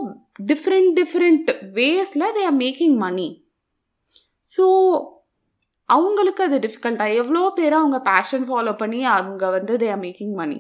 different 0.46 0.92
different 1.00 1.50
வேஸில் 1.72 2.32
they 2.36 2.44
are 2.44 2.56
making 2.56 2.96
money 2.96 3.28
so 4.48 4.64
அவங்களுக்கு 5.88 6.42
அது 6.42 6.58
டிஃபிகல்ட்டாக 6.58 7.14
எவ்வளோ 7.14 7.50
பேர் 7.50 7.72
அவங்க 7.72 7.98
பேஷன் 8.00 8.46
ஃபாலோ 8.48 8.76
பண்ணி 8.76 9.04
அவங்க 9.04 9.50
வந்து 9.50 9.76
தே 9.76 9.88
ஆர் 9.90 10.00
மேக்கிங் 10.00 10.34
மணி 10.34 10.58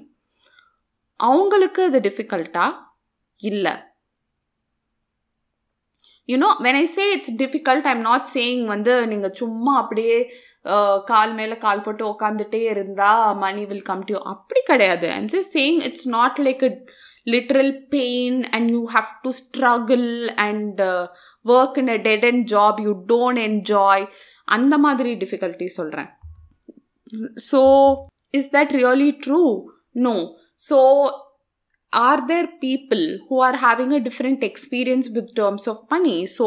அவங்களுக்கு 1.20 1.82
அது 1.82 1.98
டிஃபிகல்ட்டாக 2.00 2.78
இல்லை. 3.42 3.74
You know 6.28 6.48
when 6.62 6.78
I 6.78 6.86
say 6.96 7.04
it's 7.12 7.34
difficult 7.36 7.86
I'm 7.86 8.00
not 8.00 8.28
saying 8.34 8.64
வந்து 8.64 8.94
நீங்கள் 9.06 9.34
சும்மா 9.34 9.74
அப்படியே 9.76 10.16
கால் 11.04 11.32
மேலே 11.34 11.56
கால் 11.56 11.82
போட்டு 11.82 12.04
உட்காந்துட்டே 12.12 12.62
இருந்தால் 12.70 13.36
மணி 13.36 13.64
வில் 13.64 13.82
கம் 13.82 14.04
டு 14.04 14.14
அப்படி 14.24 14.60
கிடையாது. 14.62 15.06
I'm 15.08 15.28
just 15.34 15.52
saying 15.52 15.80
it's 15.82 16.08
not 16.08 16.38
like 16.40 16.64
a 16.64 16.72
literal 17.26 17.72
pain 17.88 18.38
and 18.50 18.68
you 18.70 18.80
have 18.94 19.10
to 19.22 19.30
struggle 19.30 20.08
and 20.38 20.80
work 21.44 21.78
in 21.78 21.88
a 21.88 21.98
dead 22.08 22.24
and 22.24 22.44
job 22.52 22.80
you 22.80 22.92
don't 23.06 23.42
enjoy 23.46 24.04
அந்த 24.48 24.74
மாதிரி 24.78 25.12
டிஃபிகல்ட்டி 25.14 25.68
சொல்கிறேன் 25.78 26.10
so 27.50 27.60
is 28.34 28.50
that 28.54 28.74
really 28.74 29.10
true 29.26 29.42
no 30.06 30.16
so 30.60 30.78
are 32.04 32.20
there 32.30 32.48
people 32.66 33.02
who 33.26 33.36
are 33.46 33.56
having 33.66 33.92
a 33.98 34.04
different 34.06 34.42
experience 34.50 35.08
with 35.16 35.34
terms 35.40 35.66
of 35.72 35.76
money? 35.94 36.18
So 36.36 36.46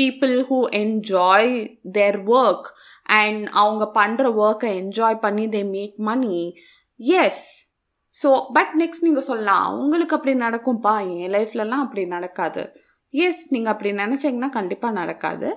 people 0.00 0.34
who 0.48 0.58
enjoy 0.84 1.44
their 1.96 2.16
work 2.34 2.62
and 3.20 3.38
அவங்க 3.62 3.84
பண்ணுற 3.98 4.26
ஒர்க்கை 4.44 4.70
enjoy 4.82 5.22
பண்ணி 5.24 5.44
they 5.54 5.62
make 5.76 5.96
money 6.08 6.36
yes 7.22 7.48
so 8.22 8.30
but 8.56 8.72
next 8.80 9.06
நீங்கள் 9.06 9.28
சொல்லலாம் 9.28 9.68
உங்களுக்கு 9.82 10.16
அப்படி 10.16 10.34
நடக்கும்ப்பா 10.46 10.94
என் 11.16 11.32
லைஃப்லலாம் 11.36 11.84
அப்படி 11.84 12.02
நடக்காது. 12.14 12.62
எஸ் 13.24 13.44
நீங்கள் 13.54 13.72
அப்படி 13.72 13.90
நினச்சிங்கன்னா 14.02 14.50
கண்டிப்பாக 14.58 14.98
நடக்காது. 15.00 15.48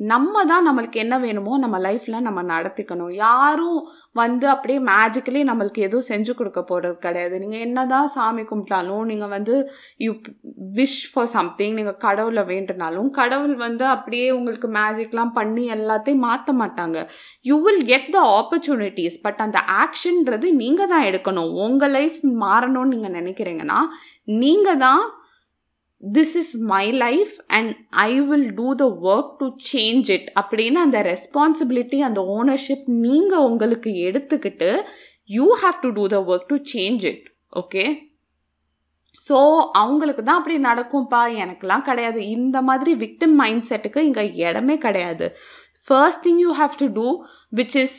நம்ம 0.00 0.42
தான் 0.50 0.66
நம்மளுக்கு 0.66 0.98
என்ன 1.02 1.16
வேணுமோ 1.24 1.52
நம்ம 1.64 1.76
லைஃப்பில் 1.84 2.24
நம்ம 2.26 2.40
நடத்திக்கணும். 2.52 3.12
யாரும் 3.26 3.78
வந்து 4.20 4.46
அப்படியே 4.52 4.78
மேஜிக்கலி 4.88 5.40
நம்மளுக்கு 5.50 5.80
எதுவும் 5.86 6.06
செஞ்சு 6.08 6.32
கொடுக்க 6.38 6.60
போகிறது 6.70 6.96
கிடையாது. 7.04 7.34
நீங்கள் 7.42 7.64
என்ன 7.66 7.84
தான் 7.92 8.08
சாமி 8.16 8.42
கும்பிட்டாலும் 8.50 9.04
நீங்கள் 9.10 9.32
வந்து 9.36 9.54
யூ 10.06 10.10
விஷ் 10.78 10.98
ஃபார் 11.12 11.30
சம்திங் 11.36 11.78
நீங்கள் 11.78 12.00
கடவுளை 12.06 12.44
வேண்டுனாலும் 12.52 13.10
கடவுள் 13.20 13.56
வந்து 13.66 13.86
அப்படியே 13.94 14.28
உங்களுக்கு 14.38 14.70
மேஜிக்லாம் 14.80 15.34
பண்ணி 15.40 15.64
எல்லாத்தையும் 15.78 16.24
மாற்ற 16.28 16.52
மாட்டாங்க. 16.62 17.00
You 17.50 17.58
will 17.66 17.84
get 17.92 18.10
the 18.16 18.20
opportunities 18.40 19.18
but 19.26 19.42
அந்த 19.46 19.60
ஆக்ஷன்றது 19.82 20.48
நீங்கள் 20.62 20.92
தான் 20.94 21.08
எடுக்கணும். 21.10 21.52
உங்கள் 21.66 21.94
லைஃப் 21.98 22.20
மாறணும்னு 22.46 22.94
நீங்கள் 22.96 23.18
நினைக்கிறீங்கன்னா 23.20 23.80
நீங்கள் 24.42 24.82
தான் 24.86 25.04
this 26.16 26.34
is 26.40 26.54
my 26.72 26.86
life 27.04 27.34
and 27.56 27.72
I 28.06 28.12
will 28.30 28.48
do 28.60 28.68
the 28.80 28.86
work 29.10 29.30
to 29.40 29.46
change 29.72 30.08
it 30.16 30.26
அப்படின்னு 30.40 30.80
அந்த 30.86 30.98
ரெஸ்பான்சிபிலிட்டி 31.12 32.00
அந்த 32.08 32.22
ஓனர்ஷிப் 32.38 32.86
நீங்கள் 33.04 33.46
உங்களுக்கு 33.50 33.90
எடுத்துக்கிட்டு 34.08 34.70
you 35.30 35.46
have 35.62 35.78
to 35.84 35.90
do 35.98 36.06
the 36.14 36.18
work 36.32 36.50
to 36.52 36.58
change 36.72 37.04
it 37.12 37.24
okay 37.62 37.84
so 39.20 39.36
அவங்களுக்கு 39.82 40.22
தான் 40.22 40.38
அப்படி 40.40 40.56
நடக்கும்ப்பா 40.70 41.20
எனக்கெலாம் 41.42 41.86
கிடையாது. 41.88 42.20
இந்த 42.36 42.56
மாதிரி 42.68 42.92
விக்டிம் 43.04 43.36
மைண்ட் 43.42 43.68
செட்டுக்கு 43.70 44.00
இங்கே 44.08 44.24
இடமே 44.46 44.76
கிடையாது. 44.86 45.26
First 45.88 46.24
thing 46.26 46.42
you 46.44 46.50
have 46.60 46.74
to 46.82 46.88
do 46.98 47.06
which 47.58 47.76
is 47.84 47.98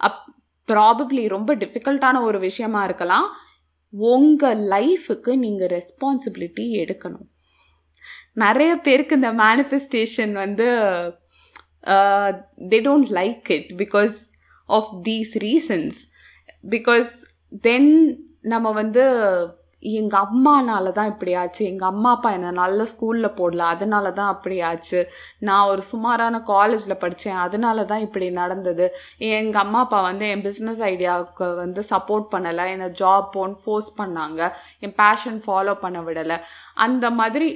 up 0.00 0.20
probably 0.68 1.24
ரொம்ப 1.36 1.54
டிஃபிகல்ட்டான 1.54 2.22
ஒரு 2.22 2.38
விஷயமா 2.48 2.84
இருக்கலாம் 2.84 3.28
உங்கள் 3.92 4.60
லைஃபுக்கு 4.74 5.32
நீங்கள் 5.44 5.72
ரெஸ்பான்சிபிலிட்டி 5.76 6.64
எடுக்கணும். 6.82 7.26
நிறைய 8.44 8.72
பேருக்கு 8.86 9.18
இந்த 9.20 9.32
மேனிஃபெஸ்டேஷன் 9.44 10.32
வந்து 10.44 10.68
they 12.72 12.80
don't 12.88 13.12
like 13.20 13.52
it 13.58 13.70
because 13.82 14.16
of 14.68 14.90
these 15.08 15.34
reasons 15.48 16.00
because 16.76 17.12
then 17.68 17.92
நம்ம 18.54 18.70
வந்து 18.80 19.04
எங்கள் 19.82 20.24
அம்மானால 20.26 20.90
தான் 20.96 21.10
இப்படி 21.10 21.32
ஆச்சு 21.40 21.62
எங்கள் 21.70 21.90
அம்மா 21.92 22.10
அப்பா 22.14 22.30
என்னை 22.36 22.50
நல்ல 22.60 22.86
ஸ்கூலில் 22.92 23.28
போடல 23.38 23.62
அதனால 23.74 24.06
தான் 24.18 24.30
அப்படி 24.34 24.56
ஆச்சு. 24.68 25.00
நான் 25.46 25.68
ஒரு 25.72 25.82
சுமாரான 25.90 26.40
காலேஜில் 26.50 27.00
படித்தேன் 27.02 27.40
அதனால 27.44 27.84
தான் 27.90 28.04
இப்படி 28.06 28.28
நடந்தது. 28.40 28.86
எங்கள் 29.38 29.62
அம்மா 29.64 29.80
அப்பா 29.84 30.00
வந்து 30.08 30.24
என் 30.32 30.44
பிஸ்னஸ் 30.48 30.82
ஐடியாவுக்கு 30.90 31.48
வந்து 31.62 31.82
சப்போர்ட் 31.92 32.26
பண்ணலை 32.34 32.66
என்னை 32.74 32.88
ஜாப் 33.02 33.28
போன்னு 33.36 33.62
ஃபோர்ஸ் 33.64 33.92
பண்ணாங்க. 34.00 34.50
என் 34.84 34.96
பேஷன் 35.02 35.38
ஃபாலோ 35.46 35.74
பண்ண 35.84 36.00
விடலை. 36.08 36.38
அந்த 36.86 37.10
மாதிரி 37.20 37.50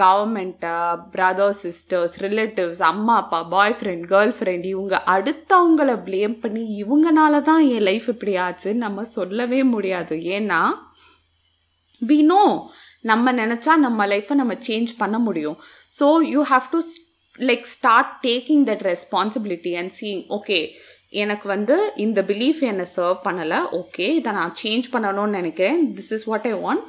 கவர்மெண்ட்டா 0.00 0.74
பிரதர் 1.12 1.54
சிஸ்டர்ஸ் 1.62 2.16
ரிலேட்டிவ்ஸ் 2.24 2.82
அம்மா 2.88 3.14
அப்பா 3.22 3.38
பாய் 3.54 3.74
ஃப்ரெண்ட் 3.78 4.04
கேர்ள் 4.12 4.32
ஃப்ரெண்ட் 4.38 4.66
இவங்க 4.72 4.96
அடுத்தவங்கள 5.14 5.92
ப்ளேம் 6.06 6.34
பண்ணி 6.42 6.62
இவங்கனால 6.82 7.40
தான் 7.48 7.62
என் 7.74 7.86
லைஃப் 7.88 8.06
இப்படி 8.12 8.34
ஆச்சுன்னு 8.46 8.84
நம்ம 8.86 9.04
சொல்லவே 9.16 9.60
முடியாது. 9.74 10.16
ஏன்னா 10.36 10.60
வி 12.02 12.18
நோ 12.32 12.44
நம்ம 13.10 13.32
நினச்சா 13.42 13.74
நம்ம 13.86 14.06
லைஃப்பை 14.12 14.34
நம்ம 14.40 14.54
சேஞ்ச் 14.66 14.90
பண்ண 15.02 15.18
முடியும். 15.26 15.58
So 15.98 16.06
you 16.32 16.42
have 16.50 16.66
to 16.74 16.80
like 17.38 17.64
start 17.76 18.12
taking 18.26 18.64
that 18.70 18.84
responsibility 18.90 19.72
and 19.82 19.94
seeing 20.00 20.20
okay 20.38 20.58
எனக்கு 21.22 21.46
வந்து 21.54 21.76
இந்த 22.04 22.22
பிலீஃப் 22.32 22.60
என்னை 22.70 22.86
சர்வ் 22.96 23.24
பண்ணலை. 23.28 23.60
ஓகே 23.80 24.08
இதை 24.18 24.32
நான் 24.40 24.52
சேஞ்ச் 24.64 24.88
பண்ணணும்னு 24.96 25.38
நினைக்கிறேன். 25.40 25.80
This 25.96 26.12
is 26.18 26.26
what 26.32 26.46
I 26.52 26.54
want 26.66 26.86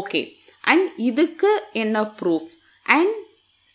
okay 0.00 0.22
and 0.72 0.88
இதுக்கு 1.08 1.52
என்ன 1.82 2.02
proof 2.20 2.50
and 2.86 3.14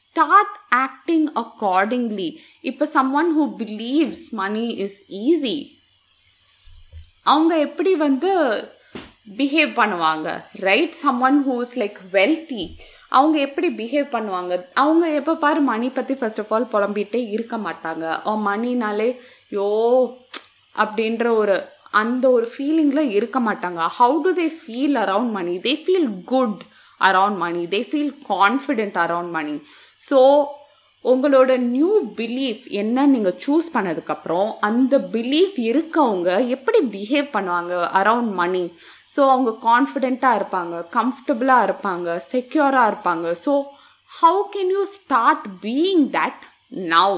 start 0.01 0.55
acting 0.85 1.27
accordingly 1.43 2.29
இப்போ 2.69 2.85
someone 3.21 3.31
who 3.37 3.45
believes 3.63 4.25
money 4.41 4.65
is 4.85 4.99
easy 5.25 5.57
அவங்க 7.31 7.53
எப்படி 7.67 7.91
வந்து 8.05 8.31
பிஹேவ் 9.39 9.71
பண்ணுவாங்க? 9.81 10.27
Right 10.67 10.95
someone 11.27 11.37
who's 11.47 11.73
like 11.81 11.97
wealthy 12.15 12.63
அவங்க 13.17 13.35
எப்படி 13.47 13.67
பிஹேவ் 13.81 14.07
பண்ணுவாங்க? 14.15 14.53
அவங்க 14.83 15.05
எப்போ 15.19 15.33
பாரு 15.43 15.59
மணி 15.69 15.87
பற்றி 15.97 16.13
ஃபர்ஸ்ட் 16.19 16.41
ஆஃப் 16.43 16.53
ஆல் 16.55 16.71
புலம்பிகிட்டே 16.73 17.21
இருக்க 17.35 17.55
மாட்டாங்க. 17.67 18.05
ஓ 18.29 18.33
மணினாலே 18.47 19.09
யோ 19.57 19.67
அப்படின்ற 20.83 21.27
ஒரு 21.41 21.55
அந்த 22.01 22.25
ஒரு 22.37 22.47
ஃபீலிங்கில் 22.53 23.13
இருக்க 23.17 23.37
மாட்டாங்க. 23.47 23.79
How 23.99 24.17
do 24.25 24.31
they 24.41 24.47
feel 24.61 24.97
around 25.03 25.31
money 25.37 25.55
they 25.67 25.73
feel 25.85 26.09
good 26.33 26.61
around 27.07 27.37
money 27.37 27.61
they 27.65 27.81
feel 27.89 28.13
confident 28.29 28.97
around 29.05 29.33
money 29.37 29.55
so 30.09 30.19
உங்களோட 31.05 31.51
நியூ 31.57 31.91
பிலீஃப் 32.17 32.63
என்ன 32.81 33.05
நீங்கள் 33.05 33.37
சூஸ் 33.43 33.67
பண்ணதுக்கப்புறம் 33.73 34.49
அந்த 34.59 34.97
பிலீஃப் 35.13 35.57
இருக்கவங்க 35.71 36.29
எப்படி 36.47 36.79
பிஹேவ் 36.95 37.27
பண்ணுவாங்க 37.35 37.73
அரவுண்ட் 37.99 38.33
மணி 38.41 38.63
ஸோ 39.15 39.21
அவங்க 39.29 39.51
கான்ஃபிடெண்ட்டாக 39.69 40.39
இருப்பாங்க 40.39 40.75
கம்ஃபர்டபுளாக 40.97 41.67
இருப்பாங்க 41.67 42.07
செக்யூராக 42.31 42.89
இருப்பாங்க. 42.91 43.27
So 43.45 43.53
how 44.11 44.41
can 44.55 44.71
you 44.75 44.83
start 44.97 45.45
being 45.63 46.03
that 46.17 46.43
now 46.95 47.17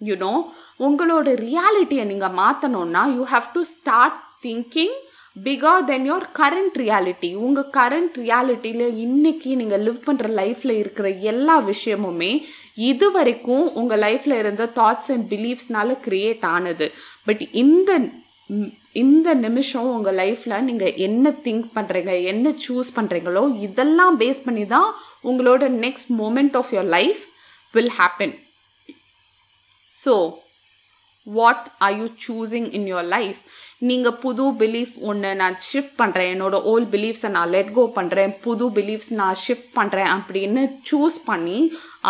you know 0.00 0.32
உங்களோட 0.80 1.28
ரியாலிட்டியை 1.46 2.04
நீங்கள் 2.04 2.36
மாற்றணுன்னா 2.40 3.02
you 3.16 3.24
have 3.34 3.46
to 3.52 3.62
start 3.74 4.18
thinking 4.40 4.96
before 5.36 5.84
then 5.84 6.04
your 6.04 6.26
current 6.38 6.76
reality 6.76 7.34
உங்கள் 7.36 7.70
கரண்ட் 7.72 8.14
ரியாலிட்டியில் 8.16 8.86
இன்றைக்கி 8.96 9.54
நீங்கள் 9.54 9.82
லிவ் 9.82 10.06
பண்ணுற 10.06 10.28
லைஃப்பில் 10.34 10.70
இருக்கிற 10.70 11.08
எல்லா 11.08 11.60
விஷயமுமே 11.60 12.30
இது 12.74 13.10
வரைக்கும் 13.10 13.72
உங்கள் 13.72 13.98
லைஃப்பில் 13.98 14.36
இருந்த 14.38 14.70
தாட்ஸ் 14.74 15.10
அண்ட் 15.10 15.26
பிலீஃப்ஸ்னால 15.30 15.96
க்ரியேட் 16.04 16.44
ஆனது. 16.46 16.92
பட் 17.24 17.42
இந்த 17.52 17.90
இந்த 18.92 19.34
நிமிஷம் 19.34 19.90
உங்கள் 19.90 20.14
லைஃப்பில் 20.14 20.64
நீங்கள் 20.64 20.94
என்ன 20.96 21.30
திங்க் 21.44 21.68
பண்ணுறீங்க 21.74 22.24
என்ன 22.24 22.54
சூஸ் 22.68 22.90
பண்ணுறீங்களோ 22.96 23.56
இதெல்லாம் 23.60 24.20
பேஸ் 24.20 24.44
பண்ணி 24.44 24.66
தான் 24.66 24.94
உங்களோட 25.24 25.68
next 25.68 26.10
moment 26.18 26.56
of 26.56 26.72
your 26.72 26.84
life 26.84 27.22
will 27.74 27.92
happen 27.98 28.34
so 29.90 30.36
what 31.26 31.66
are 31.78 31.92
you 31.92 32.08
choosing 32.28 32.72
in 32.72 32.86
your 32.86 33.02
life 33.08 33.40
நீங்கள் 33.82 34.18
புது 34.20 34.44
பிலீஃப் 34.60 34.94
ஒன்று 35.08 35.30
நான் 35.40 35.56
ஷிஃப்ட் 35.66 35.96
பண்ணுறேன் 35.98 36.30
என்னோட 36.34 36.56
ஓல்ட் 36.70 36.88
பிலீஃப்ஸை 36.94 37.30
நான் 37.32 37.50
லெட் 37.50 37.72
கோ 37.74 37.82
பண்ணுறேன் 37.96 38.32
புது 38.44 38.66
பிலீஃப்ஸ் 38.76 39.10
நான் 39.18 39.36
ஷிஃப்ட் 39.42 39.70
பண்ணுறேன் 39.76 40.10
அப்படின்னு 40.14 40.62
சூஸ் 40.90 41.18
பண்ணி 41.26 41.58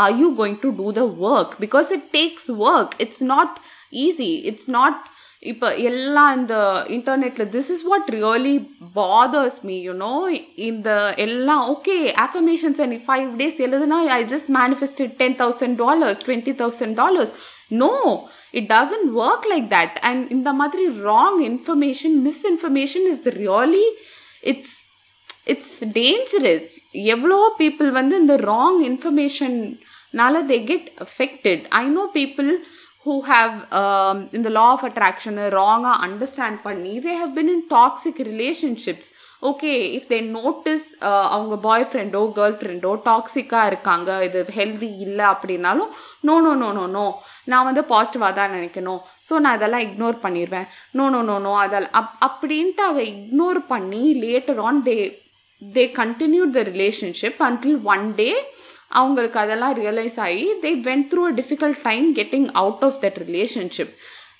are 0.02 0.14
you 0.20 0.28
going 0.38 0.60
to 0.62 0.70
do 0.78 0.88
the 0.98 1.04
work 1.28 1.54
because 1.64 1.90
it 1.96 2.06
takes 2.12 2.48
work 2.66 2.94
it's 3.04 3.24
not 3.32 3.56
easy 4.02 4.30
it's 4.50 4.70
not 4.76 5.00
இப்போ 5.42 5.68
எல்லாம் 5.88 6.30
இந்த 6.36 6.54
இன்டர்நெட்டில் 6.90 7.50
this 7.50 7.68
is 7.74 7.84
what 7.88 8.06
really 8.14 8.54
bothers 8.96 9.58
me 9.66 9.76
you know 9.82 10.14
இந்த 10.68 10.88
எல்லாம் 11.24 11.62
okay 11.74 11.96
affirmations 12.24 12.80
and 12.84 12.96
five 13.06 13.28
days 13.40 13.60
எழுதுனா 13.66 13.98
I 14.14 14.20
just 14.32 14.50
manifested 14.56 15.14
ten 15.20 15.36
thousand 15.42 15.78
dollars 15.84 16.22
twenty 16.26 16.54
thousand 16.62 16.96
dollars 17.02 17.34
no 17.78 17.92
it 18.58 18.68
doesn't 18.76 19.10
work 19.24 19.48
like 19.52 19.68
that 19.76 19.96
and 20.08 20.24
இந்த 20.36 20.52
மாதிரி 20.60 20.84
wrong 21.10 21.40
information 21.50 22.16
misinformation 22.28 23.06
is 23.12 23.26
really 23.42 23.86
it's 24.52 24.74
it's 25.44 25.76
dangerous 26.00 26.70
எவ்வளோ 27.14 27.38
people 27.62 27.90
வந்து 27.90 28.16
இந்த 28.22 28.36
wrong 28.52 28.80
இன்ஃபர்மேஷன்னால 28.90 30.42
they 30.52 30.58
get 30.72 30.88
affected 31.06 31.64
I 31.82 31.84
know 31.98 32.06
people 32.18 32.50
who 33.06 33.16
have 33.22 33.52
um, 33.72 34.28
in 34.32 34.42
the 34.42 34.50
law 34.50 34.70
of 34.72 34.80
attraction 34.82 35.34
understand 36.06 36.56
பண்ணி 36.64 36.94
they 37.00 37.14
have 37.14 37.32
been 37.38 37.50
in 37.54 37.62
toxic 37.76 38.18
relationships. 38.32 39.06
Okay 39.42 39.72
if 39.96 40.06
they 40.08 40.18
notice 40.36 40.86
அவங்க 41.34 41.54
பாய் 41.56 41.84
ஃப்ரெண்டோ 41.90 42.20
girl 42.36 42.54
ஃப்ரெண்டோ 42.60 42.92
டாக்ஸிக்காக 43.04 43.66
இருக்காங்க 43.66 44.10
இது 44.24 44.40
healthy 44.58 44.90
இல்லை 44.98 45.24
அப்படின்னாலும் 45.24 45.90
no 46.20 46.34
no 46.40 46.52
no 46.54 46.70
no 46.72 46.84
no 46.94 47.04
நான் 47.46 47.68
வந்து 47.68 47.82
பாசிட்டிவாக 47.92 48.32
தான் 48.38 48.54
நினைக்கணும். 48.56 49.00
ஸோ 49.28 49.34
நான் 49.44 49.58
இதெல்லாம் 49.58 49.84
இக்னோர் 49.86 50.18
பண்ணிடுவேன் 50.24 50.66
நோ 50.98 51.04
நோ 51.14 51.20
நோ 51.30 51.36
நோ 51.46 51.52
அதெல்லாம் 51.62 51.96
அப் 52.00 52.14
அப்படின்ட்டு 52.28 52.84
அதை 52.88 53.04
இக்னோர் 53.12 53.60
பண்ணி 53.72 54.02
later 54.24 54.60
on 54.68 54.80
they 54.88 54.96
they 55.62 55.84
continue 56.00 56.44
the 56.56 56.62
relationship 56.72 57.40
until 57.48 57.78
one 57.94 58.06
day 58.20 58.30
அவங்களுக்கு 58.98 59.38
அதெல்லாம் 59.42 59.74
ரியலைஸ் 59.80 60.18
ஆகி 60.26 60.44
they 60.64 60.70
went 60.88 61.08
through 61.12 61.22
a 61.30 61.34
difficult 61.40 61.80
time 61.86 62.06
getting 62.18 62.48
out 62.62 62.84
of 62.88 62.98
that 63.04 63.18
relationship 63.26 63.94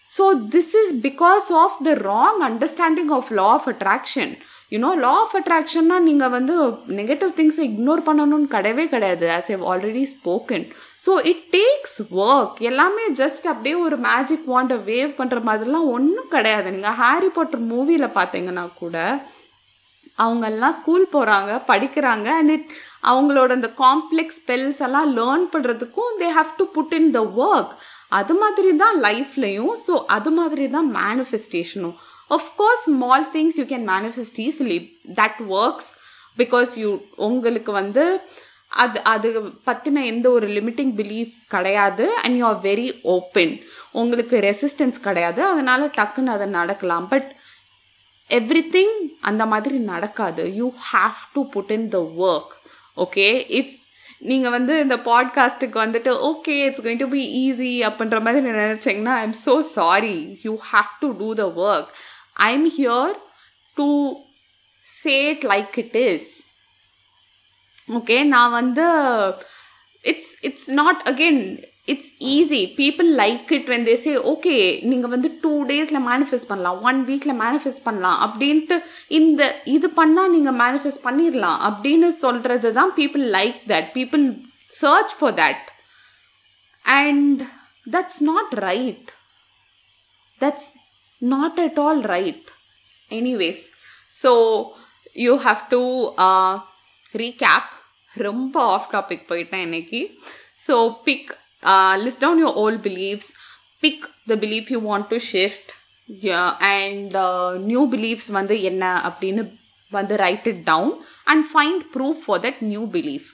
so 0.09 0.25
this 0.55 0.75
is 0.81 0.93
because 1.07 1.47
of 1.63 1.79
the 1.87 1.95
wrong 2.09 2.43
understanding 2.49 3.13
of 3.17 3.31
law 3.41 3.49
of 3.55 3.69
attraction 3.75 4.35
you know 4.73 4.91
law 4.97 5.13
of 5.17 5.35
அட்ராக்ஷன்னா 5.37 5.97
நீங்கள் 6.01 6.29
வந்து 6.29 6.55
negative 6.97 7.33
திங்ஸை 7.37 7.65
ignore 7.69 8.03
பண்ணணும்னு 8.09 8.49
கிடையவே 8.51 8.85
கிடையாது 8.89 9.27
as 9.29 9.51
I've 9.51 9.63
already 9.73 10.03
spoken 10.15 10.65
so 11.07 11.13
it 11.25 11.45
takes 11.53 11.99
work 12.25 12.59
எல்லாமே 12.63 13.05
just 13.19 13.47
அப்படியே 13.47 13.77
ஒரு 13.79 13.97
magic 14.07 14.47
வாண்டை 14.47 14.77
wave 14.87 15.13
பண்ணுற 15.19 15.41
மாதிரிலாம் 15.43 15.89
ஒன்றும் 15.91 16.29
கிடையாது. 16.29 16.71
நீங்கள் 16.71 16.99
ஹாரி 17.03 17.29
பாட்டர் 17.29 17.63
மூவியில் 17.73 18.17
பார்த்தீங்கன்னா 18.17 18.65
கூட 18.75 18.97
அவங்கெல்லாம் 20.19 20.77
ஸ்கூல் 20.79 21.07
போகிறாங்க 21.13 21.53
படிக்கிறாங்க 21.67 22.29
அண்ட் 22.39 22.51
இட் 22.51 22.69
அவங்களோட 23.03 23.51
அந்த 23.53 23.71
காம்ப்ளெக்ஸ் 23.83 24.39
ஸ்பெல்ஸ் 24.41 24.81
எல்லாம் 24.83 25.11
லேர்ன் 25.13 25.47
பண்ணுறதுக்கும் 25.53 26.13
they 26.21 26.29
have 26.31 26.53
to 26.57 26.65
put 26.77 26.95
in 26.95 27.11
the 27.11 27.23
work 27.43 27.73
அது 28.13 28.35
மாதிரி 28.35 28.71
தான் 28.77 28.97
லைஃப்லையும் 29.01 29.75
ஸோ 29.87 29.95
அது 30.09 30.31
மாதிரி 30.31 30.67
தான் 30.69 30.89
மேனிஃபெஸ்டேஷனும் 30.97 31.97
of course 32.31 32.85
small 32.91 33.27
things 33.37 33.59
you 33.61 33.65
can 33.65 33.87
manifest 33.95 34.41
easily 34.47 34.79
that 35.21 35.41
works 35.61 35.91
because 36.39 36.73
you 36.83 36.91
உங்களுக்கு 37.29 37.73
வந்து 37.73 38.05
அது 38.73 38.99
அது 39.05 39.29
பற்றின 39.67 40.03
எந்த 40.05 40.27
ஒரு 40.31 40.47
லிமிட்டிங் 40.49 40.93
பிலீஃப் 41.01 41.35
கிடையாது 41.49 42.07
and 42.23 42.37
you 42.39 42.45
are 42.45 42.61
very 42.63 42.89
open 43.15 43.53
உங்களுக்கு 43.93 44.37
ரெசிஸ்டன்ஸ் 44.41 44.99
கிடையாது. 45.01 45.41
அதனால் 45.45 45.85
டக்குன்னு 45.99 46.35
அதை 46.37 46.47
நடக்கலாம். 46.59 47.07
பட் 47.09 47.29
எவ்ரி 48.31 48.63
திங் 48.75 48.95
அந்த 49.21 49.43
மாதிரி 49.47 49.79
நடக்காது. 49.93 50.45
You 50.61 50.69
have 50.93 51.21
to 51.35 51.43
put 51.55 51.71
in 51.71 51.89
the 51.89 51.99
work 52.25 52.53
okay 52.97 53.29
if 53.61 53.75
நீங்கள் 54.21 54.51
வந்து 54.51 54.75
இந்த 54.81 54.97
பாட்காஸ்ட்டுக்கு 55.07 55.79
வந்துட்டு 55.85 56.11
okay 56.29 56.55
it's 56.67 56.83
going 56.85 57.03
to 57.03 57.09
be 57.09 57.23
easy 57.43 57.73
அப்படின்ற 57.89 58.19
மாதிரி 58.21 58.41
நினச்சிங்கன்னா 58.51 59.15
I 59.15 59.25
am 59.29 59.39
so 59.47 59.55
sorry 59.75 60.17
you 60.43 60.53
have 60.71 60.93
to 61.01 61.09
do 61.19 61.29
the 61.35 61.47
work 61.65 61.91
I 62.37 62.51
am 62.53 62.69
here 62.77 63.15
to 63.77 63.87
said 64.87 65.45
like 65.53 65.79
it 65.79 65.97
is 66.07 66.31
okay 67.89 68.19
நான் 68.35 68.53
வந்து 68.53 68.87
it's 70.05 70.35
it's 70.43 70.69
not 70.79 71.03
again 71.11 71.43
it's 71.89 72.11
easy 72.31 72.61
people 72.79 73.09
like 73.21 73.51
it 73.57 73.69
when 73.73 73.85
they 73.89 73.95
say 74.05 74.13
okay 74.33 74.55
நீங்கள் 74.91 75.13
வந்து 75.13 75.29
two 75.43 75.53
டேஸில் 75.69 76.01
manifest 76.09 76.49
பண்ணலாம் 76.49 76.79
one 76.83 76.99
வீக்கில் 77.11 77.39
manifest 77.43 77.85
பண்ணலாம் 77.85 78.19
அப்படின்ட்டு 78.27 78.77
இந்த 79.19 79.43
இது 79.75 79.91
பண்ணால் 80.01 80.33
நீங்கள் 80.33 80.59
மேனிஃபெஸ்ட் 80.63 81.05
பண்ணிடலாம் 81.05 81.61
அப்படின்னு 81.69 82.09
சொல்கிறது 82.23 82.71
தான் 82.81 82.93
people 82.99 83.25
like 83.37 83.61
that 83.67 83.91
people 83.95 84.25
search 84.75 85.15
for 85.19 85.37
that 85.37 85.67
and 86.85 87.43
that's 87.87 88.21
not 88.23 88.53
right 88.67 89.09
that's 90.41 90.69
not 91.21 91.59
at 91.67 91.81
all 91.85 92.03
right 92.15 92.49
anyways 93.21 93.65
so 94.23 94.33
you 95.27 95.35
have 95.47 95.63
to 95.75 95.83
recap 97.23 97.73
ரொம்ப 98.27 98.57
ஆஃப் 98.75 98.89
டாபிக் 98.97 99.27
போயிட்டேன் 99.33 99.67
இன்னைக்கு. 99.69 100.03
So 100.69 100.77
pick 101.09 101.33
list 102.05 102.21
down 102.25 102.39
your 102.43 102.55
old 102.63 102.79
beliefs. 102.83 103.29
Pick 103.83 104.01
the 104.31 104.37
belief 104.43 104.71
you 104.73 104.81
want 104.91 105.07
to 105.13 105.19
shift. 105.31 105.67
Yeah, 106.27 106.49
and 106.61 107.15
uh, 107.27 107.51
new 107.71 107.83
beliefs 107.95 108.27
வந்து 108.37 108.57
என்ன 108.71 108.85
அப்படின்னு 109.09 109.43
வந்து 109.93 110.17
write 110.23 110.47
it 110.53 110.63
down 110.73 110.93
and 111.33 111.45
find 111.53 111.83
proof 111.95 112.21
for 112.25 112.41
that 112.45 112.61
new 112.73 112.83
belief 112.97 113.29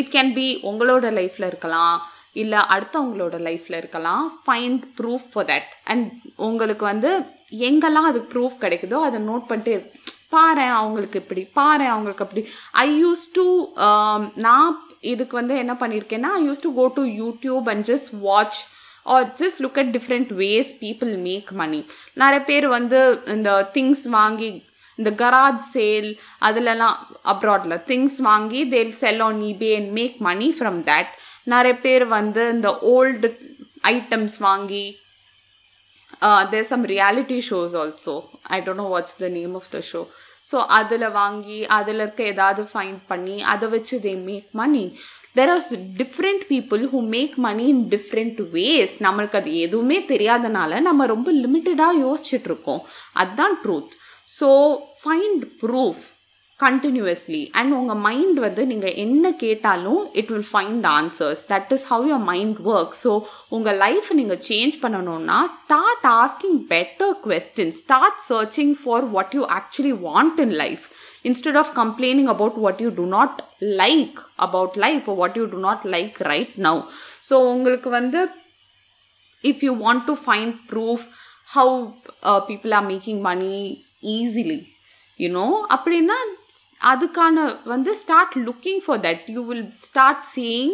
it 0.00 0.10
can 0.16 0.32
be 0.38 0.46
உங்களோட 0.70 1.06
லைஃப்பில் 1.18 1.48
இருக்கலாம். 1.50 1.96
இல்லை 2.42 2.60
அடுத்தவங்களோட 2.74 3.36
லைஃப்பில் 3.48 3.78
இருக்கலாம். 3.80 4.24
Find 4.44 4.82
proof 4.98 5.26
for 5.32 5.48
that 5.52 5.70
and 5.92 6.06
உங்களுக்கு 6.48 6.84
வந்து 6.92 7.10
எங்கெல்லாம் 7.68 8.08
அதுக்கு 8.10 8.32
ப்ரூஃப் 8.34 8.56
கிடைக்குதோ 8.64 9.00
அதை 9.08 9.20
நோட் 9.30 9.48
பண்ணிட்டு 9.50 9.74
பாரு 10.34 10.66
அவங்களுக்கு 10.80 11.20
இப்படி 11.22 11.42
பாரு 11.58 11.86
அவங்களுக்கு 11.92 12.24
அப்படி. 12.26 12.42
ஐ 12.84 12.88
யூஸ் 13.04 13.24
டு 13.38 13.46
நான் 14.46 14.70
இதுக்கு 15.12 15.34
வந்து 15.40 15.54
என்ன 15.62 15.74
பண்ணியிருக்கேன்னா 15.80 16.30
I 16.38 16.42
use 16.48 16.64
to 16.66 16.70
go 16.80 16.84
to 16.98 17.04
YouTube 17.22 17.68
and 17.72 17.84
just 17.90 18.10
watch 18.26 18.58
or 19.14 19.26
just 19.40 19.60
look 19.64 19.78
at 19.82 19.92
different 19.96 20.30
ways 20.42 20.72
people 20.82 21.12
make 21.28 21.50
money 21.60 21.80
நிறைய 22.22 22.40
பேர் 22.50 22.66
வந்து 22.78 22.98
இந்த 23.34 23.52
திங்ஸ் 23.76 24.04
வாங்கி 24.18 24.50
இந்த 24.98 25.10
கராஜ் 25.22 25.64
சேல் 25.74 26.08
அதிலலாம் 26.46 26.96
அப்ராடில் 27.32 27.76
திங்ஸ் 27.90 28.18
வாங்கி 28.28 28.60
they'll 28.74 28.94
sell 29.02 29.22
on 29.28 29.40
eBay 29.52 29.70
and 29.78 29.92
make 29.98 30.16
money 30.28 30.48
from 30.58 30.80
that 30.90 31.12
நிறைய 31.46 31.74
பேர் 31.78 32.04
வந்து 32.08 32.42
இந்த 32.50 32.70
ஓல்டு 32.90 33.28
ஐட்டம்ஸ் 33.90 34.36
வாங்கி 34.38 34.84
there 36.50 36.66
some 36.66 36.84
reality 36.86 37.38
shows 37.48 37.74
also 37.74 38.14
I 38.50 38.58
don't 38.60 38.82
know 38.84 38.88
what's 38.88 39.16
the 39.18 39.28
name 39.30 39.54
of 39.54 39.70
the 39.70 39.80
show 39.90 40.02
so 40.46 40.58
அதில் 40.70 41.08
வாங்கி 41.12 41.58
அதில் 41.68 42.00
இருக்க 42.00 42.22
ஏதாவது 42.24 42.62
ஃபைண்ட் 42.72 43.00
பண்ணி 43.08 43.36
அதை 43.44 43.66
வச்சு 43.68 43.96
they 44.00 44.12
make 44.24 44.48
money 44.52 44.84
there 45.36 45.50
are 45.50 45.64
different 45.96 46.44
people 46.48 46.82
who 46.92 47.00
make 47.08 47.34
money 47.38 47.64
in 47.68 47.84
different 47.88 48.40
ways 48.52 48.94
நம்மளுக்கு 49.00 49.38
அது 49.40 49.52
எதுவுமே 49.58 49.98
தெரியாதனால 50.12 50.80
நம்ம 50.80 51.06
ரொம்ப 51.06 51.30
லிமிட்டடாக 51.42 52.00
யோசிச்சுட்ருக்கோம் 52.04 52.82
அதுதான் 53.14 53.56
truth 53.64 53.94
so 54.30 54.48
find 55.02 55.44
proof 55.60 56.06
continuously 56.62 57.42
and 57.58 57.74
உங்கள் 57.78 58.00
மைண்ட் 58.06 58.38
வந்து 58.46 58.62
நீங்கள் 58.72 58.96
என்ன 59.04 59.32
கேட்டாலும் 59.44 60.00
it 60.20 60.30
will 60.32 60.48
find 60.52 60.86
answers 60.96 61.42
that 61.52 61.72
is 61.76 61.86
how 61.92 62.04
your 62.10 62.24
mind 62.32 62.58
work 62.74 62.96
so 63.02 63.12
உங்கள் 63.58 63.78
லைஃப் 63.84 64.08
நீங்கள் 64.20 64.42
சேஞ்ச் 64.50 64.76
பண்ணணும்னா 64.84 65.38
start 65.58 66.08
asking 66.20 66.60
better 66.74 67.14
question 67.26 67.74
start 67.82 68.20
searching 68.30 68.74
for 68.82 69.06
what 69.16 69.36
you 69.38 69.44
actually 69.60 69.94
want 70.08 70.40
in 70.46 70.56
life 70.64 70.86
instead 71.24 71.56
of 71.56 71.74
complaining 71.74 72.28
about 72.28 72.56
what 72.56 72.80
you 72.80 72.90
do 72.90 73.06
not 73.06 73.32
like 73.80 74.18
about 74.38 74.76
life 74.76 75.06
or 75.06 75.16
what 75.16 75.36
you 75.36 75.46
do 75.46 75.58
not 75.60 75.84
like 75.84 76.18
right 76.30 76.52
now. 76.58 76.76
So 77.28 77.34
உங்களுக்கு 77.54 77.88
வந்து 77.98 78.20
if 79.44 79.58
you 79.62 79.72
want 79.84 80.02
to 80.06 80.14
find 80.28 80.50
proof 80.70 81.00
how 81.48 81.68
uh, 82.22 82.40
people 82.42 82.72
are 82.78 82.86
making 82.94 83.18
money 83.22 83.60
easily 84.14 84.60
you 85.20 85.30
know? 85.36 85.50
அப்படின்னா 85.74 86.18
அதுக்கான 86.80 87.36
வந்து 87.64 87.90
start 88.02 88.36
looking 88.46 88.82
for 88.84 89.02
that 89.06 89.24
you 89.34 89.42
will 89.50 89.68
start 89.86 90.24
seeing 90.32 90.72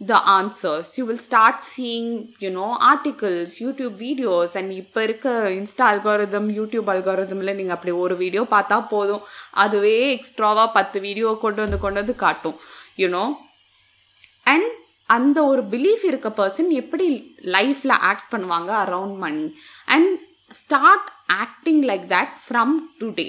the 0.00 0.14
answers 0.36 0.92
you 0.98 1.02
will 1.10 1.22
start 1.26 1.64
seeing 1.72 2.10
you know 2.44 2.68
articles 2.90 3.54
YouTube 3.64 3.94
videos 4.06 4.54
and 4.60 4.72
இப்போ 4.80 5.00
இருக்க 5.06 5.34
Insta 5.58 5.84
algorithm 5.92 6.48
YouTube 6.58 6.90
அல்காரதமில் 6.94 7.56
நீங்கள் 7.58 7.76
அப்படி 7.76 7.94
ஒரு 8.04 8.16
video 8.22 8.44
பார்த்தா 8.54 8.78
போதும். 8.94 9.22
அதுவே 9.64 9.96
எக்ஸ்ட்ராவாக 10.16 10.74
பத்து 10.78 11.00
வீடியோ 11.06 11.30
கொண்டு 11.44 11.62
வந்து 11.64 11.80
கொண்டு 11.84 12.00
வந்து 12.02 12.16
காட்டும் 12.24 12.58
யூனோ 13.02 13.24
அண்ட் 14.52 14.70
அந்த 15.06 15.38
ஒரு 15.52 15.62
பிலீஃப் 15.72 16.04
இருக்க 16.10 16.28
பர்சன் 16.42 16.70
எப்படி 16.82 17.06
லைஃப்பில் 17.56 17.98
ஆக்ட் 18.10 18.30
பண்ணுவாங்க? 18.34 18.70
Around 18.84 19.18
money 19.24 19.46
and 19.94 20.12
start 20.60 21.08
acting 21.42 21.82
like 21.90 22.06
that 22.14 22.32
from 22.44 22.72
today 23.00 23.28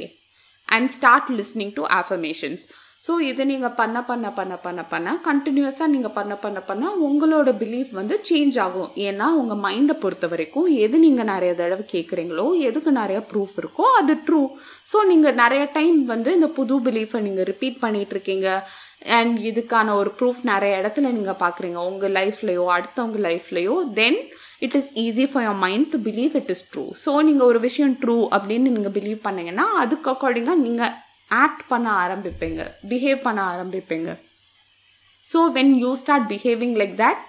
and 0.69 0.89
start 0.89 1.29
listening 1.39 1.73
to 1.73 1.85
affirmations 1.99 2.65
so 3.05 3.13
இதை 3.19 3.43
நீங்கள் 3.45 3.73
பண்ண 3.79 3.97
பண்ண 4.01 4.27
பண்ண 4.37 4.53
பண்ண 4.57 4.81
பண்ண 4.83 5.09
கண்டினியூஸாக 5.25 5.87
நீங்கள் 5.87 6.13
பண்ண 6.13 6.33
பண்ண 6.35 6.59
பண்ண 6.59 6.85
உங்களோட 7.07 7.49
பிலீஃப் 7.61 7.91
வந்து 7.91 8.15
சேஞ்ச் 8.29 8.57
ஆகும். 8.59 8.89
ஏன்னா 9.07 9.27
உங்கள் 9.41 9.61
மைண்டை 9.65 9.95
பொறுத்த 10.03 10.27
வரைக்கும் 10.27 10.67
எது 10.85 10.99
நீங்கள் 10.99 11.29
நிறைய 11.33 11.53
தடவை 11.55 11.85
கேட்குறீங்களோ 11.91 12.45
எதுக்கு 12.69 12.91
நிறைய 12.91 13.19
ப்ரூஃப் 13.31 13.57
இருக்கோ 13.61 13.85
அது 13.99 14.13
ட்ரூ 14.27 14.41
ஸோ 14.91 14.99
நீங்கள் 15.11 15.37
நிறைய 15.43 15.65
டைம் 15.73 15.99
வந்து 16.05 16.31
இந்த 16.33 16.47
புது 16.59 16.77
பிலீஃபை 16.87 17.21
நீங்கள் 17.27 17.49
ரிப்பீட் 17.51 17.77
பண்ணிகிட்டு 17.83 18.15
இருக்கீங்க 18.17 18.49
அண்ட் 19.19 19.37
இதுக்கான 19.49 19.95
ஒரு 19.95 20.11
ப்ரூஃப் 20.19 20.41
நிறைய 20.43 20.79
இடத்துல 20.81 21.11
நீங்கள் 21.17 21.41
பார்க்குறீங்க 21.43 21.79
உங்கள் 21.91 22.15
லைஃப்லையோ 22.19 22.65
அடுத்தவங்க 22.77 23.21
லைஃப்லையோ 23.29 23.75
then 24.01 24.19
it 24.59 24.75
is 24.75 24.91
easy 24.95 25.25
for 25.31 25.43
your 25.43 25.55
mind 25.55 25.89
to 25.89 25.97
believe 25.97 26.35
it 26.35 26.49
is 26.49 26.65
true 26.73 26.89
so 27.05 27.23
நீங்கள் 27.23 27.45
ஒரு 27.45 27.59
விஷயம் 27.59 27.95
ட்ரூ 28.03 28.27
அப்படின்னு 28.35 28.75
நீங்கள் 28.75 28.91
பிலீவ் 28.91 29.19
பண்ணீங்கன்னா 29.21 29.63
அதுக்கு 29.63 30.11
அக்கார்டிங்காக 30.11 30.55
நீங்கள் 30.55 30.93
ஆக்ட் 31.27 31.67
பண்ண 31.67 32.07
ஆரம்பிப்பீங்க. 32.07 32.71
பிஹேவ் 32.89 33.21
பண்ண 33.21 33.41
ஆரம்பிப்பீங்க. 33.53 34.17
So 35.31 35.39
when 35.57 35.73
you 35.73 35.95
start 35.95 36.31
behaving 36.31 36.75
like 36.81 36.95
that 37.03 37.21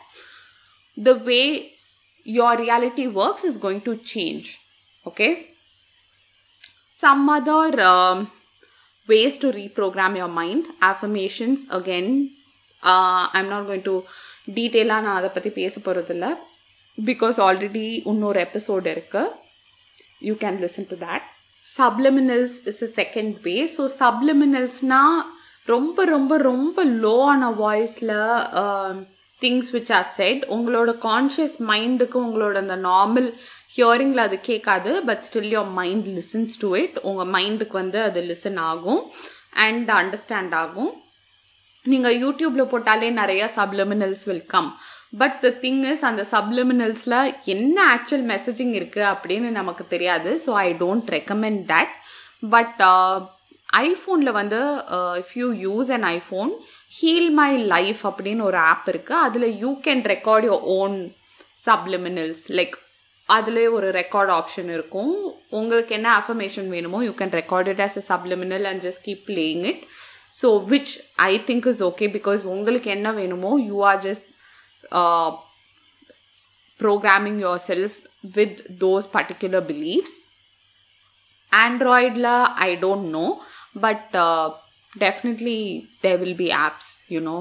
the 0.97 1.13
way 1.13 1.73
your 2.27 2.61
reality 2.61 3.07
works 3.15 3.45
is 3.45 3.61
going 3.63 3.83
to 3.83 3.95
change 4.15 4.49
okay 5.07 5.47
some 6.91 7.29
other 7.29 7.81
ways 9.09 9.39
to 9.39 9.53
reprogram 9.53 10.17
your 10.17 10.29
mind. 10.29 10.67
Affirmations 10.81 11.61
again 11.71 12.31
uh, 12.83 13.29
i'm 13.33 13.49
not 13.49 13.67
going 13.67 13.85
to 13.91 14.03
டீட்டெயிலாக 14.57 15.05
நான் 15.05 15.19
அதை 15.19 15.29
பற்றி 15.29 15.51
பேச 15.51 15.81
போகிறதில்ல 15.81 16.27
because 16.99 17.39
already 17.47 17.87
இன்னொரு 18.11 18.39
episode 18.47 18.91
இருக்கு. 18.95 19.23
You 20.29 20.35
can 20.45 20.59
listen 20.65 20.89
to 20.93 20.97
that 21.07 21.27
subliminals 21.67 22.57
is 22.71 22.83
a 22.87 22.91
second 23.01 23.35
way 23.47 23.57
so 23.77 23.85
சப்ளிமினல்ஸ்னால் 24.03 25.19
ரொம்ப 25.73 26.05
ரொம்ப 26.15 26.33
ரொம்ப 26.51 26.85
லோ 27.05 27.15
ஆன 27.33 27.51
வாய்ஸில் 27.63 28.17
திங்ஸ் 29.43 29.71
விச் 29.77 29.93
ஆர் 29.99 30.09
செட் 30.19 30.43
உங்களோட 30.57 30.91
கான்ஷியஸ் 31.09 31.57
மைண்டுக்கு 31.71 32.19
உங்களோட 32.27 32.57
அந்த 32.65 32.77
நார்மல் 32.91 33.29
ஹியரிங்கில் 33.77 34.27
அது 34.27 34.37
கேட்காது. 34.51 34.91
But 35.09 35.25
still 35.29 35.51
your 35.57 35.73
mind 35.81 36.07
listens 36.19 36.55
to 36.63 36.69
it 36.83 36.97
உங்கள் 37.09 37.33
மைண்டுக்கு 37.37 37.77
வந்து 37.83 37.99
அது 38.09 38.21
லிசன் 38.31 38.61
ஆகும் 38.71 39.03
அண்ட் 39.67 39.91
அண்டர்ஸ்டாண்ட் 40.01 40.55
ஆகும். 40.63 40.93
நீங்கள் 41.93 42.17
யூடியூப்பில் 42.25 42.71
போட்டாலே 42.71 43.09
நிறையா 43.23 43.47
subliminals 43.59 44.25
will 44.29 44.47
come 44.55 44.71
but 45.13 45.37
the 45.45 45.49
thing 45.65 45.83
is 45.93 46.05
அந்த 46.11 46.23
சப்லிமினல்ஸில் 46.35 47.19
என்ன 47.55 47.77
ஆக்சுவல் 47.95 48.27
மெசேஜிங் 48.33 48.73
இருக்குது 48.79 49.11
அப்படின்னு 49.13 49.51
நமக்கு 49.61 49.85
தெரியாது. 49.95 50.31
So 50.45 50.53
I 50.67 50.69
don't 50.85 51.11
recommend 51.17 51.61
that 51.75 51.93
but 52.55 52.81
ஐஃபோனில் 53.85 54.37
வந்து 54.41 54.61
if 55.23 55.35
you 55.41 55.47
use 55.67 55.89
an 55.97 56.07
iPhone 56.17 56.51
heal 56.99 57.31
my 57.43 57.51
life 57.75 58.03
அப்படின்னு 58.11 58.43
ஒரு 58.51 58.59
ஆப் 58.71 58.89
இருக்குது 58.93 59.23
அதில் 59.27 59.49
you 59.63 59.71
can 59.87 60.03
record 60.15 60.47
your 60.51 60.67
own 60.81 60.97
subliminals 61.69 62.45
like 62.59 62.77
அதுலேயே 63.29 63.69
ஒரு 63.77 63.89
ரெக்கார்ட் 64.01 64.31
ஆப்ஷன் 64.39 64.69
இருக்கும். 64.75 65.15
உங்களுக்கு 65.59 65.93
என்ன 65.99 66.09
அஃபர்மேஷன் 66.21 66.69
வேணுமோ 66.75 66.99
you 67.07 67.13
can 67.21 67.35
record 67.41 67.69
it 67.73 67.83
as 67.87 67.99
a 68.03 68.05
subliminal 68.13 68.67
and 68.71 68.83
just 68.87 69.03
keep 69.07 69.25
playing 69.31 69.65
it 69.71 69.83
so 70.41 70.49
which 70.73 70.93
I 71.31 71.33
think 71.49 71.67
is 71.73 71.83
okay 71.91 72.09
because 72.17 72.43
உங்களுக்கு 72.55 72.91
என்ன 72.97 73.11
வேணுமோ 73.21 73.53
you 73.69 73.77
are 73.91 74.01
just 74.07 74.29
programming 76.81 77.39
yourself 77.69 77.99
with 78.39 78.59
those 78.85 79.07
particular 79.17 79.67
beliefs 79.73 80.17
ஆண்ட்ராய்டில் 81.53 82.33
I 82.69 82.71
don't 82.85 83.09
know 83.19 83.27
but 83.85 84.17
definitely 84.93 85.61
they 86.05 86.13
will 86.23 86.39
be 86.43 86.51
apps 86.67 86.91
you know 87.15 87.39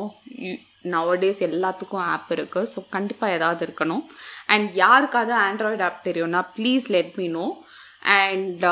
nowadays 0.94 1.40
எல்லாத்துக்கும் 1.48 2.06
app 2.14 2.32
இருக்குது 2.36 2.70
so 2.72 2.80
கண்டிப்பாக 2.96 3.36
ஏதாவது 3.38 3.62
இருக்கணும். 3.68 4.04
And 4.54 4.68
யாருக்காவது 4.84 5.34
Android 5.46 5.84
app 5.88 6.06
தெரியும்னா 6.08 6.42
please 6.58 6.88
let 6.96 7.14
me 7.22 7.28
know 7.38 7.46
and 8.18 8.66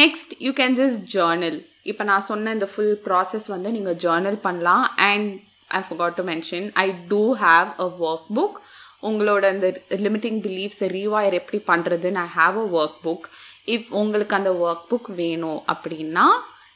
next 0.00 0.32
you 0.46 0.50
can 0.60 0.76
just 0.80 1.02
journal 1.16 1.58
இப்போ 1.90 2.04
நான் 2.10 2.28
சொன்ன 2.30 2.52
இந்த 2.56 2.68
ஃபுல் 2.72 2.96
ப்ராசஸ் 3.06 3.46
வந்து 3.54 3.70
நீங்கள் 3.76 4.00
ஜேர்னல் 4.04 4.38
பண்ணலாம். 4.46 4.84
And 5.10 5.30
I 5.70 5.80
forgot 5.88 6.14
to 6.14 6.22
mention 6.22 6.70
I 6.74 6.86
do 7.08 7.22
have 7.34 7.68
a 7.78 7.88
workbook 8.34 8.56
உங்களோட 9.02 9.52
இந்த 9.54 9.68
லிமிட்டிங் 9.96 10.40
பிலீஃப்ஸை 10.42 10.88
ரீவாயர் 10.88 11.34
எப்படி 11.34 11.62
பண்ணுறதுன்னு 11.66 12.18
I 12.18 12.28
have 12.34 12.58
a 12.58 12.66
workbook 13.04 13.26
if 13.66 13.88
உங்களுக்கு 13.92 14.34
அந்த 14.34 14.50
ஒர்க் 14.50 14.86
புக் 14.90 15.10
வேணும் 15.14 15.60
அப்படின்னா 15.68 16.26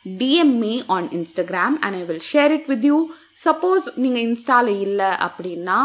DM 0.06 0.54
me 0.58 0.84
on 0.88 1.08
Instagram 1.12 1.76
and 1.80 1.96
I 1.96 2.04
will 2.04 2.24
share 2.32 2.52
it 2.52 2.66
with 2.66 2.84
you 2.84 2.98
suppose 3.44 3.84
நீங்கள் 3.96 4.22
இன்ஸ்டாவில் 4.22 4.80
இல்லை 4.80 5.10
அப்படின்னா 5.26 5.80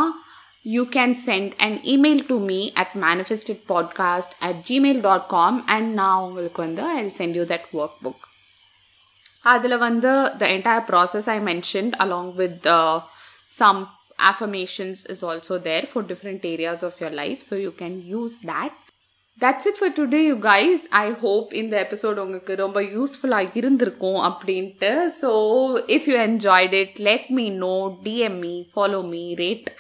you 0.66 0.82
can 0.92 1.16
send 1.28 1.52
and 1.58 1.78
email 1.86 2.24
to 2.28 2.38
me 2.40 2.60
at 2.74 2.96
manifested 2.96 3.62
podcast 3.68 4.34
at 4.40 4.60
Gmail 4.70 5.02
dot 5.02 5.28
com 5.28 5.66
and 5.68 5.94
நான் 5.94 6.24
உங்களுக்கு 6.24 6.62
வந்து 6.62 6.84
அதில் 9.47 9.83
வந்து 9.87 10.11
the 10.41 10.45
entire 10.57 10.87
process 10.91 11.29
I 11.29 11.39
mentioned 11.51 11.97
along 12.05 12.31
with 12.43 12.69
some 13.61 13.83
affirmations 14.19 15.05
is 15.07 15.23
also 15.23 15.59
there 15.59 15.83
for 15.85 16.03
different 16.03 16.45
areas 16.45 16.83
of 16.83 17.01
your 17.01 17.11
life 17.13 17.41
so 17.41 17.57
you 17.57 17.73
can 17.73 17.95
use 18.11 18.35
that 18.43 18.73
that's 19.39 19.67
it 19.67 19.77
for 19.77 19.91
today 19.91 20.27
you 20.27 20.37
guys 20.43 20.81
i 20.99 21.09
hope 21.23 21.49
இந்த 21.53 21.75
episode 21.85 22.21
உங்களுக்கு 22.25 22.55
ரொம்ப 22.63 22.81
யூஸ்ஃபுல்லாக 22.97 23.59
இருந்திருக்கும் 23.61 24.21
அப்படின்ட்டு 24.29 24.91
so 25.21 25.31
if 25.97 26.07
you 26.11 26.17
enjoyed 26.27 26.77
it 26.83 27.01
let 27.09 27.27
me 27.39 27.47
know 27.65 27.75
DM 28.05 28.39
me 28.45 28.55
follow 28.75 29.01
me 29.15 29.25
rate 29.43 29.71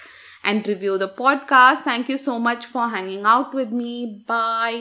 and 0.50 0.66
review 0.72 0.94
the 1.05 1.09
podcast 1.22 1.87
thank you 1.90 2.18
so 2.26 2.35
much 2.48 2.66
for 2.72 2.90
hanging 2.96 3.28
out 3.35 3.55
with 3.61 3.76
me 3.83 3.94
bye 4.33 4.81